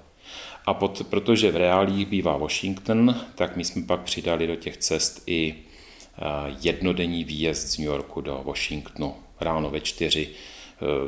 A 0.66 0.74
pot, 0.74 1.02
protože 1.10 1.52
v 1.52 1.56
reálích 1.56 2.06
bývá 2.06 2.36
Washington, 2.36 3.20
tak 3.34 3.56
my 3.56 3.64
jsme 3.64 3.82
pak 3.82 4.00
přidali 4.00 4.46
do 4.46 4.56
těch 4.56 4.76
cest 4.76 5.22
i 5.26 5.54
jednodenní 6.60 7.24
výjezd 7.24 7.68
z 7.68 7.78
New 7.78 7.86
Yorku 7.86 8.20
do 8.20 8.42
Washingtonu 8.44 9.14
ráno 9.40 9.70
ve 9.70 9.80
čtyři 9.80 10.28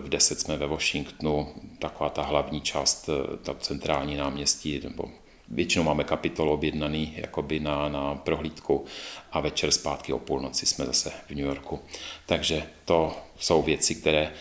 v 0.01 0.09
10 0.09 0.41
jsme 0.41 0.57
ve 0.57 0.67
Washingtonu, 0.67 1.49
taková 1.79 2.11
ta 2.11 2.23
hlavní 2.23 2.61
část, 2.61 3.09
eh, 3.09 3.37
ta 3.37 3.55
centrální 3.55 4.17
náměstí, 4.17 4.81
nebo 4.85 5.05
většinou 5.49 5.85
máme 5.85 6.05
kapitol 6.05 6.51
objednaný 6.51 7.13
jakoby 7.17 7.61
na, 7.61 7.89
na 7.89 8.15
prohlídku 8.15 8.85
a 9.33 9.41
večer 9.41 9.71
zpátky 9.71 10.13
o 10.13 10.19
půlnoci 10.19 10.67
jsme 10.67 10.87
zase 10.87 11.13
v 11.27 11.31
New 11.31 11.47
Yorku. 11.47 11.81
Takže 12.27 12.63
to 12.85 13.17
jsou 13.39 13.63
věci, 13.63 13.95
které 13.95 14.33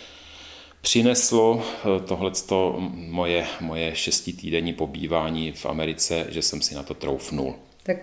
přineslo 0.82 1.64
eh, 1.64 2.00
tohleto 2.00 2.76
moje, 2.92 3.48
moje 3.62 3.96
šestitýdenní 3.96 4.74
pobývání 4.74 5.52
v 5.52 5.66
Americe, 5.66 6.26
že 6.30 6.42
jsem 6.42 6.62
si 6.62 6.76
na 6.76 6.84
to 6.84 6.94
troufnul. 6.94 7.56
Tak 7.84 7.98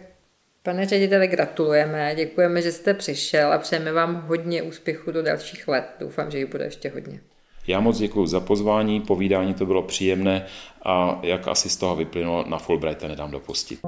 Pane 0.66 0.87
řediteli, 0.87 1.29
gratulujeme, 1.29 2.14
děkujeme, 2.16 2.62
že 2.62 2.72
jste 2.72 2.94
přišel 2.94 3.52
a 3.52 3.59
přejeme 3.59 3.92
vám 3.92 4.24
hodně 4.26 4.62
úspěchu 4.62 5.12
do 5.12 5.22
dalších 5.22 5.68
let. 5.68 5.85
Doufám, 6.00 6.31
že 6.31 6.38
jich 6.38 6.50
bude 6.50 6.64
ještě 6.64 6.90
hodně. 6.90 7.20
Já 7.66 7.81
moc 7.81 7.98
děkuji 7.98 8.26
za 8.26 8.40
pozvání, 8.40 9.00
povídání 9.00 9.55
to 9.55 9.66
bylo 9.66 9.83
příjemné 9.83 10.46
a 10.85 11.20
jak 11.22 11.48
asi 11.48 11.68
z 11.68 11.76
toho 11.76 11.96
vyplynulo, 11.96 12.44
na 12.48 12.59
Fulbrighta 12.59 13.09
nedám 13.09 13.31
dopustit. 13.31 13.81